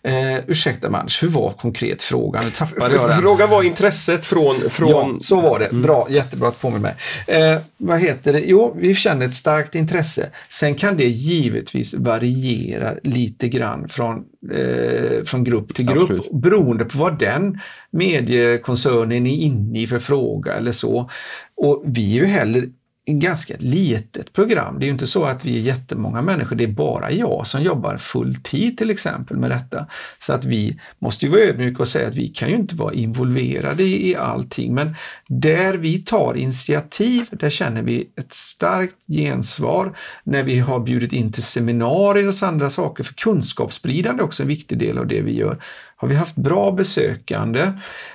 Eh, 0.02 0.40
ursäkta 0.46 0.90
Mans, 0.90 1.22
hur 1.22 1.28
var 1.28 1.50
konkret 1.50 2.02
frågan? 2.02 2.44
Nu 2.44 2.50
tappade 2.50 2.94
jag 2.94 3.09
den. 3.09 3.18
Frågan 3.22 3.50
var 3.50 3.62
intresset 3.62 4.26
från... 4.26 4.70
från... 4.70 4.90
Ja, 4.90 5.16
så 5.20 5.40
var 5.40 5.59
det. 5.59 5.68
Bra, 5.72 6.07
jättebra 6.11 6.48
att 6.48 6.61
påminna 6.61 6.80
mig. 6.80 6.94
Eh, 7.26 7.59
vad 7.76 8.00
heter 8.00 8.33
det? 8.33 8.40
Jo, 8.40 8.76
vi 8.78 8.94
känner 8.94 9.26
ett 9.26 9.35
starkt 9.35 9.74
intresse. 9.74 10.30
Sen 10.48 10.74
kan 10.85 10.97
det 10.97 11.09
givetvis 11.09 11.94
variera 11.94 12.94
lite 13.03 13.49
grann 13.49 13.88
från, 13.88 14.25
eh, 14.53 15.25
från 15.25 15.44
grupp 15.44 15.75
till 15.75 15.87
grupp 15.87 16.03
Absolut. 16.03 16.33
beroende 16.33 16.85
på 16.85 16.99
vad 16.99 17.18
den 17.18 17.61
mediekoncernen 17.90 19.27
är 19.27 19.37
inne 19.37 19.81
i 19.81 19.87
för 19.87 19.99
fråga 19.99 20.53
eller 20.53 20.73
så. 20.73 21.11
Och 21.57 21.83
vi 21.87 22.12
är 22.12 22.20
ju 22.20 22.25
heller 22.25 22.68
ganska 23.06 23.54
litet 23.58 24.32
program. 24.32 24.78
Det 24.78 24.84
är 24.84 24.86
ju 24.86 24.92
inte 24.92 25.06
så 25.06 25.24
att 25.24 25.44
vi 25.44 25.56
är 25.58 25.60
jättemånga 25.60 26.22
människor, 26.22 26.56
det 26.56 26.64
är 26.64 26.68
bara 26.68 27.12
jag 27.12 27.46
som 27.46 27.62
jobbar 27.62 27.96
full 27.96 28.34
tid 28.34 28.78
till 28.78 28.90
exempel 28.90 29.36
med 29.36 29.50
detta. 29.50 29.86
Så 30.18 30.32
att 30.32 30.44
vi 30.44 30.80
måste 30.98 31.26
ju 31.26 31.32
vara 31.32 31.40
ödmjuka 31.40 31.82
och 31.82 31.88
säga 31.88 32.08
att 32.08 32.14
vi 32.14 32.28
kan 32.28 32.48
ju 32.48 32.54
inte 32.54 32.76
vara 32.76 32.94
involverade 32.94 33.82
i, 33.82 34.10
i 34.10 34.16
allting, 34.16 34.74
men 34.74 34.96
där 35.28 35.74
vi 35.74 35.98
tar 35.98 36.34
initiativ, 36.34 37.26
där 37.30 37.50
känner 37.50 37.82
vi 37.82 38.10
ett 38.16 38.32
starkt 38.32 39.06
gensvar. 39.06 39.96
När 40.24 40.42
vi 40.42 40.58
har 40.58 40.80
bjudit 40.80 41.12
in 41.12 41.32
till 41.32 41.42
seminarier 41.42 42.28
och 42.28 42.34
andra 42.42 42.70
saker, 42.70 43.04
för 43.04 43.14
kunskapsspridande 43.14 44.22
är 44.22 44.24
också 44.24 44.42
en 44.42 44.48
viktig 44.48 44.78
del 44.78 44.98
av 44.98 45.06
det 45.06 45.20
vi 45.20 45.36
gör. 45.36 45.62
Har 45.96 46.08
vi 46.08 46.14
haft 46.14 46.36
bra 46.36 46.72
besökande? 46.72 47.60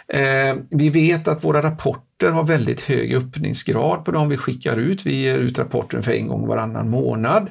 Eh, 0.08 0.56
vi 0.69 0.89
vet 0.89 1.28
att 1.28 1.43
våra 1.43 1.62
rapporter 1.63 2.09
har 2.28 2.44
väldigt 2.44 2.82
hög 2.82 3.14
öppningsgrad 3.14 4.06
på 4.06 4.12
de 4.12 4.30
vi 4.30 4.38
skickar 4.38 4.78
ut. 4.78 5.06
Vi 5.06 5.16
ger 5.16 5.38
ut 5.38 5.60
rapporten 5.60 6.04
för 6.04 6.12
en 6.12 6.28
gång 6.28 6.48
varannan 6.48 6.90
månad. 6.90 7.50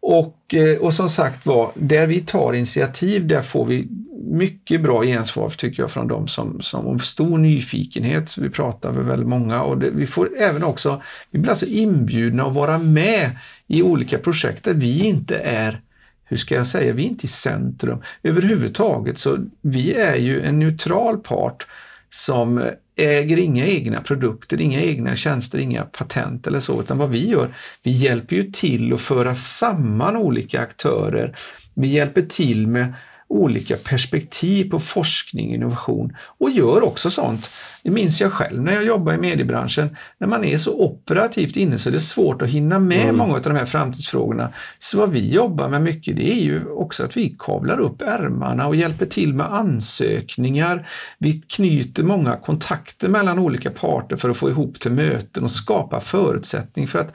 Och, 0.00 0.54
eh, 0.54 0.78
och 0.78 0.94
som 0.94 1.08
sagt 1.08 1.46
var, 1.46 1.72
där 1.74 2.06
vi 2.06 2.20
tar 2.20 2.52
initiativ, 2.52 3.26
där 3.26 3.42
får 3.42 3.66
vi 3.66 3.88
mycket 4.24 4.82
bra 4.82 5.02
gensvar 5.02 5.48
tycker 5.48 5.82
jag 5.82 5.90
från 5.90 6.08
dem 6.08 6.28
som, 6.28 6.60
som 6.60 6.86
har 6.86 6.98
stor 6.98 7.38
nyfikenhet. 7.38 8.38
Vi 8.38 8.50
pratar 8.50 8.92
med 8.92 9.04
väldigt 9.04 9.28
många 9.28 9.62
och 9.62 9.78
det, 9.78 9.90
vi 9.90 10.06
får 10.06 10.30
även 10.38 10.64
också, 10.64 11.02
vi 11.30 11.38
blir 11.38 11.50
alltså 11.50 11.66
inbjudna 11.66 12.42
att 12.42 12.54
vara 12.54 12.78
med 12.78 13.30
i 13.66 13.82
olika 13.82 14.18
projekt 14.18 14.64
där 14.64 14.74
vi 14.74 15.04
inte 15.04 15.36
är 15.36 15.80
hur 16.24 16.36
ska 16.36 16.54
jag 16.54 16.66
säga, 16.66 16.92
vi 16.92 17.04
är 17.04 17.08
inte 17.08 17.26
i 17.26 17.28
centrum 17.28 18.02
överhuvudtaget. 18.22 19.18
Så 19.18 19.38
vi 19.60 19.94
är 19.94 20.16
ju 20.16 20.40
en 20.40 20.58
neutral 20.58 21.18
part 21.18 21.66
som 22.10 22.70
äger 22.96 23.36
inga 23.36 23.66
egna 23.66 24.00
produkter, 24.00 24.60
inga 24.60 24.80
egna 24.82 25.16
tjänster, 25.16 25.58
inga 25.58 25.84
patent 25.84 26.46
eller 26.46 26.60
så, 26.60 26.80
utan 26.80 26.98
vad 26.98 27.10
vi 27.10 27.28
gör, 27.30 27.54
vi 27.82 27.90
hjälper 27.90 28.36
ju 28.36 28.42
till 28.42 28.92
att 28.92 29.00
föra 29.00 29.34
samman 29.34 30.16
olika 30.16 30.60
aktörer. 30.60 31.36
Vi 31.74 31.88
hjälper 31.88 32.22
till 32.22 32.66
med 32.66 32.94
olika 33.32 33.76
perspektiv 33.76 34.70
på 34.70 34.80
forskning 34.80 35.48
och 35.48 35.54
innovation 35.54 36.16
och 36.38 36.50
gör 36.50 36.84
också 36.84 37.10
sånt. 37.10 37.50
Det 37.82 37.90
minns 37.90 38.20
jag 38.20 38.32
själv 38.32 38.62
när 38.62 38.72
jag 38.72 38.84
jobbade 38.84 39.16
i 39.16 39.20
mediebranschen. 39.20 39.96
När 40.18 40.28
man 40.28 40.44
är 40.44 40.58
så 40.58 40.80
operativt 40.80 41.56
inne 41.56 41.78
så 41.78 41.88
är 41.88 41.92
det 41.92 42.00
svårt 42.00 42.42
att 42.42 42.48
hinna 42.48 42.78
med 42.78 43.02
mm. 43.02 43.16
många 43.16 43.34
av 43.34 43.42
de 43.42 43.56
här 43.56 43.64
framtidsfrågorna. 43.64 44.48
Så 44.78 44.98
vad 44.98 45.10
vi 45.10 45.30
jobbar 45.30 45.68
med 45.68 45.82
mycket 45.82 46.16
det 46.16 46.32
är 46.32 46.42
ju 46.42 46.66
också 46.66 47.04
att 47.04 47.16
vi 47.16 47.36
kavlar 47.38 47.80
upp 47.80 48.02
ärmarna 48.02 48.66
och 48.66 48.76
hjälper 48.76 49.06
till 49.06 49.34
med 49.34 49.46
ansökningar. 49.46 50.88
Vi 51.18 51.32
knyter 51.32 52.02
många 52.02 52.36
kontakter 52.36 53.08
mellan 53.08 53.38
olika 53.38 53.70
parter 53.70 54.16
för 54.16 54.30
att 54.30 54.36
få 54.36 54.50
ihop 54.50 54.80
till 54.80 54.92
möten 54.92 55.44
och 55.44 55.50
skapa 55.50 56.00
förutsättning 56.00 56.86
för 56.86 56.98
att 56.98 57.14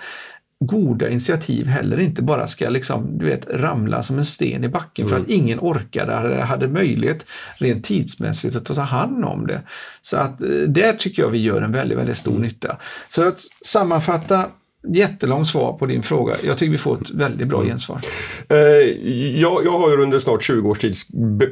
goda 0.60 1.10
initiativ 1.10 1.68
heller 1.68 2.00
inte 2.00 2.22
bara 2.22 2.48
ska 2.48 2.70
liksom, 2.70 3.18
du 3.18 3.26
vet, 3.26 3.48
ramla 3.50 4.04
som 4.04 4.18
en 4.18 4.26
sten 4.26 4.64
i 4.64 4.70
backen 4.70 5.06
mm. 5.06 5.18
för 5.18 5.24
att 5.24 5.30
ingen 5.30 5.60
orkade 5.60 6.14
eller 6.14 6.42
hade 6.42 6.68
möjlighet 6.68 7.26
rent 7.58 7.84
tidsmässigt 7.84 8.56
att 8.56 8.66
ta 8.66 8.82
hand 8.82 9.26
om 9.26 9.48
det. 9.48 9.62
Så 10.02 10.18
att 10.18 10.42
eh, 10.42 10.48
där 10.50 10.94
tycker 10.94 11.22
jag 11.22 11.30
vi 11.30 11.38
gör 11.38 11.62
en 11.62 11.72
väldigt, 11.72 11.98
väldigt 11.98 12.18
stor 12.18 12.32
mm. 12.32 12.42
nytta. 12.42 12.78
Så 13.10 13.28
att 13.28 13.42
sammanfatta 13.66 14.46
jättelångt 14.90 15.48
svar 15.48 15.74
på 15.74 15.86
din 15.86 16.04
fråga. 16.04 16.34
Jag 16.46 16.58
tycker 16.58 16.72
vi 16.72 16.78
får 16.78 17.02
ett 17.02 17.10
väldigt 17.10 17.48
bra 17.48 17.58
mm. 17.58 17.70
gensvar. 17.70 18.00
Eh, 18.50 18.58
jag, 19.42 19.66
jag 19.66 19.80
har 19.80 19.90
ju 19.90 19.98
under 19.98 20.20
snart 20.20 20.44
20 20.44 20.70
års 20.70 20.80
tid 20.80 20.96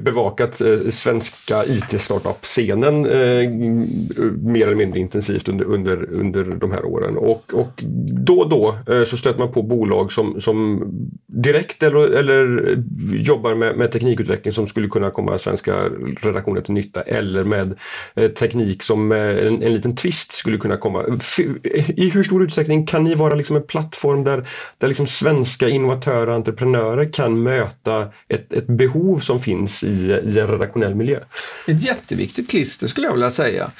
bevakat 0.01 0.61
eh, 0.61 0.89
svenska 0.89 1.63
IT-startup-scenen 1.65 3.05
eh, 3.05 3.49
mer 4.41 4.65
eller 4.65 4.75
mindre 4.75 4.99
intensivt 4.99 5.49
under, 5.49 5.65
under, 5.65 6.13
under 6.13 6.43
de 6.43 6.71
här 6.71 6.85
åren. 6.85 7.17
Och, 7.17 7.53
och 7.53 7.83
då 8.25 8.39
och 8.39 8.49
då 8.49 8.75
så 9.05 9.17
stöter 9.17 9.39
man 9.39 9.51
på 9.51 9.63
bolag 9.63 10.11
som, 10.11 10.41
som 10.41 10.83
direkt 11.43 11.83
eller, 11.83 12.09
eller 12.09 12.75
jobbar 13.13 13.55
med, 13.55 13.77
med 13.77 13.91
teknikutveckling 13.91 14.53
som 14.53 14.67
skulle 14.67 14.87
kunna 14.87 15.11
komma 15.11 15.37
svenska 15.37 15.89
redaktioner 16.21 16.61
till 16.61 16.73
nytta 16.73 17.01
eller 17.01 17.43
med 17.43 17.79
eh, 18.15 18.31
teknik 18.31 18.83
som 18.83 19.11
eh, 19.11 19.17
en, 19.19 19.63
en 19.63 19.73
liten 19.73 19.95
twist 19.95 20.31
skulle 20.31 20.57
kunna 20.57 20.77
komma. 20.77 21.03
I 21.87 22.09
hur 22.09 22.23
stor 22.23 22.43
utsträckning 22.43 22.85
kan 22.85 23.03
ni 23.03 23.15
vara 23.15 23.35
liksom 23.35 23.55
en 23.55 23.63
plattform 23.63 24.23
där, 24.23 24.47
där 24.77 24.87
liksom 24.87 25.07
svenska 25.07 25.69
innovatörer 25.69 26.27
och 26.27 26.35
entreprenörer 26.35 27.13
kan 27.13 27.43
möta 27.43 28.07
ett, 28.27 28.53
ett 28.53 28.67
behov 28.67 29.19
som 29.19 29.39
finns 29.39 29.83
i, 29.83 30.21
i 30.25 30.39
en 30.39 30.47
redaktionell 30.47 30.95
miljö. 30.95 31.19
Ett 31.67 31.83
jätteviktigt 31.83 32.49
klister 32.49 32.87
skulle 32.87 33.07
jag 33.07 33.13
vilja 33.13 33.31
säga. 33.31 33.71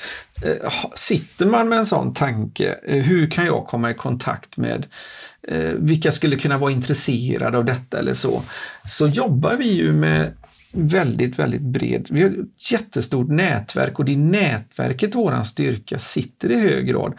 Eh, 0.41 0.71
sitter 0.93 1.45
man 1.45 1.69
med 1.69 1.77
en 1.77 1.85
sån 1.85 2.13
tanke, 2.13 2.75
hur 2.83 3.31
kan 3.31 3.45
jag 3.45 3.67
komma 3.67 3.91
i 3.91 3.93
kontakt 3.93 4.57
med 4.57 4.87
eh, 5.47 5.71
vilka 5.77 6.11
skulle 6.11 6.35
kunna 6.35 6.57
vara 6.57 6.71
intresserade 6.71 7.57
av 7.57 7.65
detta 7.65 7.99
eller 7.99 8.13
så, 8.13 8.41
så 8.85 9.07
jobbar 9.07 9.55
vi 9.55 9.73
ju 9.73 9.91
med 9.91 10.33
väldigt, 10.71 11.39
väldigt 11.39 11.61
bred. 11.61 12.07
Vi 12.09 12.23
har 12.23 12.29
ett 12.29 12.71
jättestort 12.71 13.29
nätverk 13.29 13.99
och 13.99 14.05
det 14.05 14.17
nätverket, 14.17 15.15
våran 15.15 15.45
styrka, 15.45 15.99
sitter 15.99 16.51
i 16.51 16.59
hög 16.59 16.87
grad. 16.87 17.13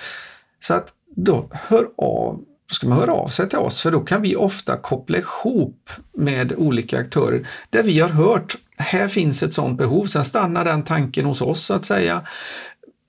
Så 0.60 0.74
att 0.74 0.88
då 1.16 1.50
hör 1.52 1.86
av 1.98 2.44
ska 2.70 2.88
man 2.88 2.98
höra 2.98 3.12
av 3.12 3.28
sig 3.28 3.48
till 3.48 3.58
oss 3.58 3.80
för 3.80 3.90
då 3.90 4.00
kan 4.00 4.22
vi 4.22 4.36
ofta 4.36 4.76
koppla 4.76 5.18
ihop 5.18 5.90
med 6.12 6.52
olika 6.52 6.98
aktörer 6.98 7.48
där 7.70 7.82
vi 7.82 8.00
har 8.00 8.08
hört, 8.08 8.56
här 8.76 9.08
finns 9.08 9.42
ett 9.42 9.52
sådant 9.52 9.78
behov, 9.78 10.04
sen 10.04 10.24
stannar 10.24 10.64
den 10.64 10.82
tanken 10.82 11.24
hos 11.24 11.42
oss 11.42 11.64
så 11.64 11.74
att 11.74 11.84
säga. 11.84 12.22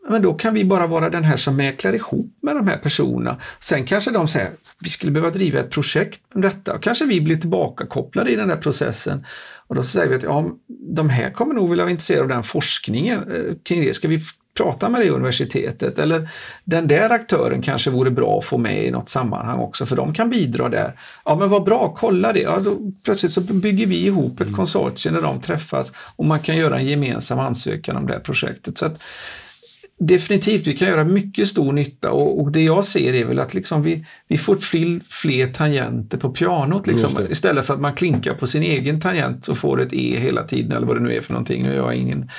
Men 0.10 0.22
då 0.22 0.34
kan 0.34 0.54
vi 0.54 0.66
bara 0.66 0.88
vara 0.88 1.10
den 1.10 1.24
här 1.24 1.38
som 1.38 1.56
mäklar 1.56 1.96
ihop 1.96 2.38
med 2.42 2.56
de 2.56 2.68
här 2.68 2.78
personerna. 2.78 3.38
Sen 3.60 3.86
kanske 3.86 4.12
de 4.12 4.28
säger, 4.28 4.50
vi 4.80 4.90
skulle 4.90 5.12
behöva 5.12 5.32
driva 5.32 5.60
ett 5.60 5.70
projekt 5.70 6.22
om 6.36 6.42
detta 6.42 6.74
och 6.74 6.84
kanske 6.84 7.06
vi 7.06 7.22
blir 7.22 7.36
tillbakakopplade 7.36 8.32
i 8.32 8.36
den 8.36 8.48
där 8.48 8.58
processen. 8.58 9.26
Och 9.68 9.76
då 9.76 9.84
säger 9.84 10.10
vi 10.10 10.16
att 10.16 10.24
ja, 10.24 10.52
de 10.96 11.10
här 11.10 11.32
kommer 11.32 11.54
nog 11.54 11.70
vilja 11.70 11.84
vara 11.84 11.92
intresserade 11.92 12.24
av 12.24 12.30
den 12.30 12.44
forskningen 12.44 13.32
eh, 13.32 13.54
kring 13.64 13.82
det. 13.82 13.94
Ska 13.94 14.08
vi 14.08 14.22
prata 14.58 14.90
med 14.90 15.02
det 15.02 15.10
universitetet 15.10 16.00
eller 16.00 16.30
den 16.64 16.88
där 16.88 17.10
aktören 17.10 17.62
kanske 17.62 17.90
vore 17.90 18.12
bra 18.12 18.38
att 18.38 18.46
få 18.46 18.58
med 18.58 18.86
i 18.86 18.92
något 18.92 19.10
sammanhang 19.10 19.60
också 19.60 19.86
för 19.86 19.96
de 19.96 20.14
kan 20.14 20.30
bidra 20.30 20.70
där. 20.70 21.00
Ja 21.26 21.36
men 21.36 21.50
vad 21.50 21.64
bra, 21.64 21.96
kolla 21.98 22.34
det. 22.34 22.40
Ja, 22.40 22.60
då, 22.60 22.78
plötsligt 23.04 23.32
så 23.32 23.42
bygger 23.42 23.86
vi 23.86 24.06
ihop 24.06 24.34
ett 24.34 24.42
mm. 24.42 24.54
konsortium 24.54 25.14
när 25.14 25.22
de 25.22 25.42
träffas 25.42 25.92
och 26.16 26.26
man 26.26 26.40
kan 26.40 26.58
göra 26.58 26.78
en 26.78 26.86
gemensam 26.86 27.40
ansökan 27.40 27.98
om 27.98 28.08
det 28.08 28.14
här 28.14 28.20
projektet. 28.20 28.78
Så 28.78 28.86
att, 28.86 29.00
Definitivt, 30.00 30.68
vi 30.68 30.78
kan 30.78 30.88
göra 30.88 31.04
mycket 31.04 31.48
stor 31.48 31.74
nytta 31.74 32.12
och, 32.12 32.42
och, 32.42 32.52
det 32.52 32.62
jag 32.62 32.86
ser 32.86 33.14
är 33.14 33.26
väl 33.26 33.40
att 33.40 33.54
liksom 33.54 33.84
vi, 33.84 34.06
vi 34.28 34.38
får 34.38 34.56
fler, 34.56 35.00
fler 35.10 35.48
tangenter 35.48 36.18
på 36.18 36.30
pianot. 36.30 36.88
Liksom. 36.88 37.28
Istället 37.30 37.66
för 37.66 37.74
att 37.74 37.80
man 37.80 37.96
klinkar 37.96 38.34
på 38.34 38.48
sin 38.48 38.64
egen 38.64 39.02
tangent 39.02 39.48
och 39.48 39.58
får 39.58 39.82
ett 39.82 39.94
E 39.94 40.18
hela 40.20 40.44
tiden 40.44 40.72
eller 40.72 40.88
vad 40.88 40.96
det 40.96 41.00
nu 41.00 41.16
är 41.16 41.22
för 41.22 41.34
någonting. 41.34 41.64
Nu 41.64 41.72
är 41.72 41.76
jag 41.76 41.96
ingen 41.96 42.30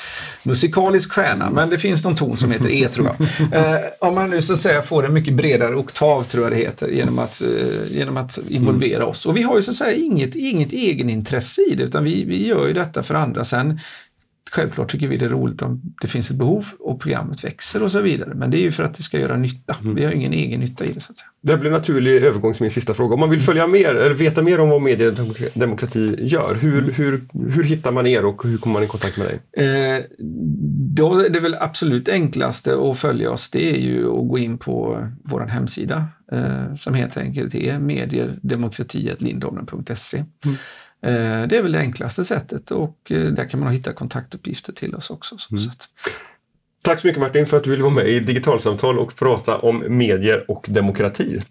musikalisk 0.42 1.12
stjärna 1.12 1.50
men 1.50 1.70
det 1.70 1.78
finns 1.78 2.04
någon 2.04 2.16
ton 2.16 2.36
som 2.36 2.52
heter 2.52 2.70
E 2.70 2.88
tror 2.88 3.06
jag. 3.06 3.28
Eh, 3.58 3.80
om 4.00 4.14
man 4.14 4.30
nu 4.30 4.42
så 4.42 4.52
att 4.52 4.58
säga 4.58 4.82
får 4.82 5.06
en 5.06 5.12
mycket 5.12 5.34
bredare 5.34 5.76
oktav 5.76 6.22
tror 6.22 6.44
jag 6.44 6.52
det 6.52 6.56
heter 6.56 6.88
genom 6.88 7.18
att, 7.18 7.42
eh, 7.42 7.96
genom 7.96 8.16
att 8.16 8.38
involvera 8.48 8.96
mm. 8.96 9.08
oss. 9.08 9.26
Och 9.26 9.36
vi 9.36 9.42
har 9.42 9.56
ju 9.56 9.62
så 9.62 9.70
att 9.70 9.76
säga 9.76 9.94
inget, 9.94 10.34
inget 10.34 10.72
egenintresse 10.72 11.62
i 11.70 11.74
det 11.74 11.82
utan 11.82 12.04
vi, 12.04 12.24
vi 12.24 12.46
gör 12.46 12.66
ju 12.66 12.72
detta 12.72 13.02
för 13.02 13.14
andra. 13.14 13.44
Sen 13.44 13.80
Självklart 14.52 14.90
tycker 14.90 15.08
vi 15.08 15.16
det 15.16 15.24
är 15.24 15.28
roligt 15.28 15.62
om 15.62 15.82
det 16.00 16.06
finns 16.06 16.30
ett 16.30 16.36
behov 16.36 16.66
och 16.80 17.00
programmet 17.00 17.44
växer 17.44 17.82
och 17.82 17.90
så 17.90 18.00
vidare. 18.00 18.34
Men 18.34 18.50
det 18.50 18.58
är 18.58 18.62
ju 18.62 18.72
för 18.72 18.82
att 18.82 18.94
det 18.94 19.02
ska 19.02 19.20
göra 19.20 19.36
nytta. 19.36 19.76
Mm. 19.80 19.94
Vi 19.94 20.04
har 20.04 20.12
ingen 20.12 20.32
egen 20.32 20.60
nytta 20.60 20.84
i 20.84 20.92
det. 20.92 21.00
så 21.00 21.12
att 21.12 21.18
säga. 21.18 21.28
Det 21.40 21.56
blir 21.56 21.70
en 21.70 21.76
naturlig 21.76 22.22
övergång 22.22 22.52
till 22.52 22.62
min 22.62 22.70
sista 22.70 22.94
fråga. 22.94 23.14
Om 23.14 23.20
man 23.20 23.30
vill 23.30 23.40
följa 23.40 23.66
mer 23.66 23.94
eller 23.94 24.14
veta 24.14 24.42
mer 24.42 24.60
om 24.60 24.68
vad 24.68 24.82
mediedemokrati 24.82 26.16
gör, 26.18 26.54
hur, 26.54 26.78
mm. 26.78 26.94
hur, 26.94 27.20
hur 27.50 27.64
hittar 27.64 27.92
man 27.92 28.06
er 28.06 28.24
och 28.24 28.44
hur 28.44 28.58
kommer 28.58 28.72
man 28.72 28.82
i 28.82 28.86
kontakt 28.86 29.16
med 29.16 29.26
dig? 29.26 29.40
Eh, 29.66 30.04
då 30.98 31.20
är 31.20 31.30
det 31.30 31.40
väl 31.40 31.56
absolut 31.60 32.08
enklaste 32.08 32.90
att 32.90 32.98
följa 32.98 33.30
oss, 33.30 33.50
det 33.50 33.76
är 33.76 33.80
ju 33.80 34.06
att 34.06 34.28
gå 34.28 34.38
in 34.38 34.58
på 34.58 35.06
vår 35.24 35.40
hemsida 35.40 36.06
eh, 36.32 36.74
som 36.74 36.94
helt 36.94 37.16
enkelt 37.16 37.54
är 37.54 37.78
medierdemokrati.lindholmen.se. 37.78 40.16
Mm. 40.16 40.26
Eh, 41.02 41.48
det 41.48 41.56
är 41.56 41.62
väl 41.62 41.72
det 41.72 41.78
enklaste 41.78 42.24
sättet 42.24 42.70
och 42.70 42.96
eh, 43.10 43.24
där 43.24 43.48
kan 43.48 43.60
man 43.60 43.72
hitta 43.72 43.92
kontaktuppgifter 43.92 44.72
till 44.72 44.94
oss 44.94 45.10
också. 45.10 45.36
Mm. 45.50 45.62
Tack 46.82 47.00
så 47.00 47.06
mycket 47.06 47.22
Martin 47.22 47.46
för 47.46 47.56
att 47.56 47.64
du 47.64 47.70
ville 47.70 47.82
vara 47.82 47.94
med 47.94 48.08
i 48.08 48.20
Digitalsamtal 48.20 48.98
och 48.98 49.16
prata 49.16 49.58
om 49.58 49.84
medier 49.88 50.50
och 50.50 50.66
demokrati. 50.68 51.42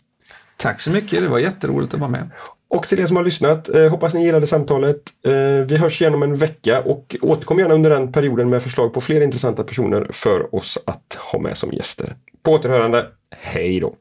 Tack 0.58 0.82
så 0.82 0.92
mycket, 0.92 1.22
det 1.22 1.28
var 1.28 1.40
jätteroligt 1.40 1.94
att 1.94 2.00
vara 2.00 2.10
med. 2.10 2.30
Och 2.70 2.88
till 2.88 3.00
er 3.00 3.06
som 3.06 3.16
har 3.16 3.24
lyssnat, 3.24 3.70
eh, 3.70 3.90
hoppas 3.90 4.14
ni 4.14 4.26
gillade 4.26 4.48
samtalet. 4.48 5.02
Eh, 5.26 5.66
vi 5.68 5.78
hörs 5.78 6.02
igen 6.02 6.14
om 6.14 6.24
en 6.24 6.36
vecka 6.36 6.82
och 6.82 7.16
återkom 7.22 7.60
gärna 7.60 7.74
under 7.74 7.90
den 7.90 8.12
perioden 8.12 8.50
med 8.50 8.64
förslag 8.64 8.94
på 8.94 9.02
fler 9.02 9.22
intressanta 9.22 9.64
personer 9.64 10.08
för 10.10 10.56
oss 10.56 10.78
att 10.86 11.18
ha 11.32 11.40
med 11.40 11.58
som 11.58 11.72
gäster. 11.72 12.16
På 12.44 12.52
återhörande, 12.52 13.06
hej 13.32 13.80
då! 13.80 13.96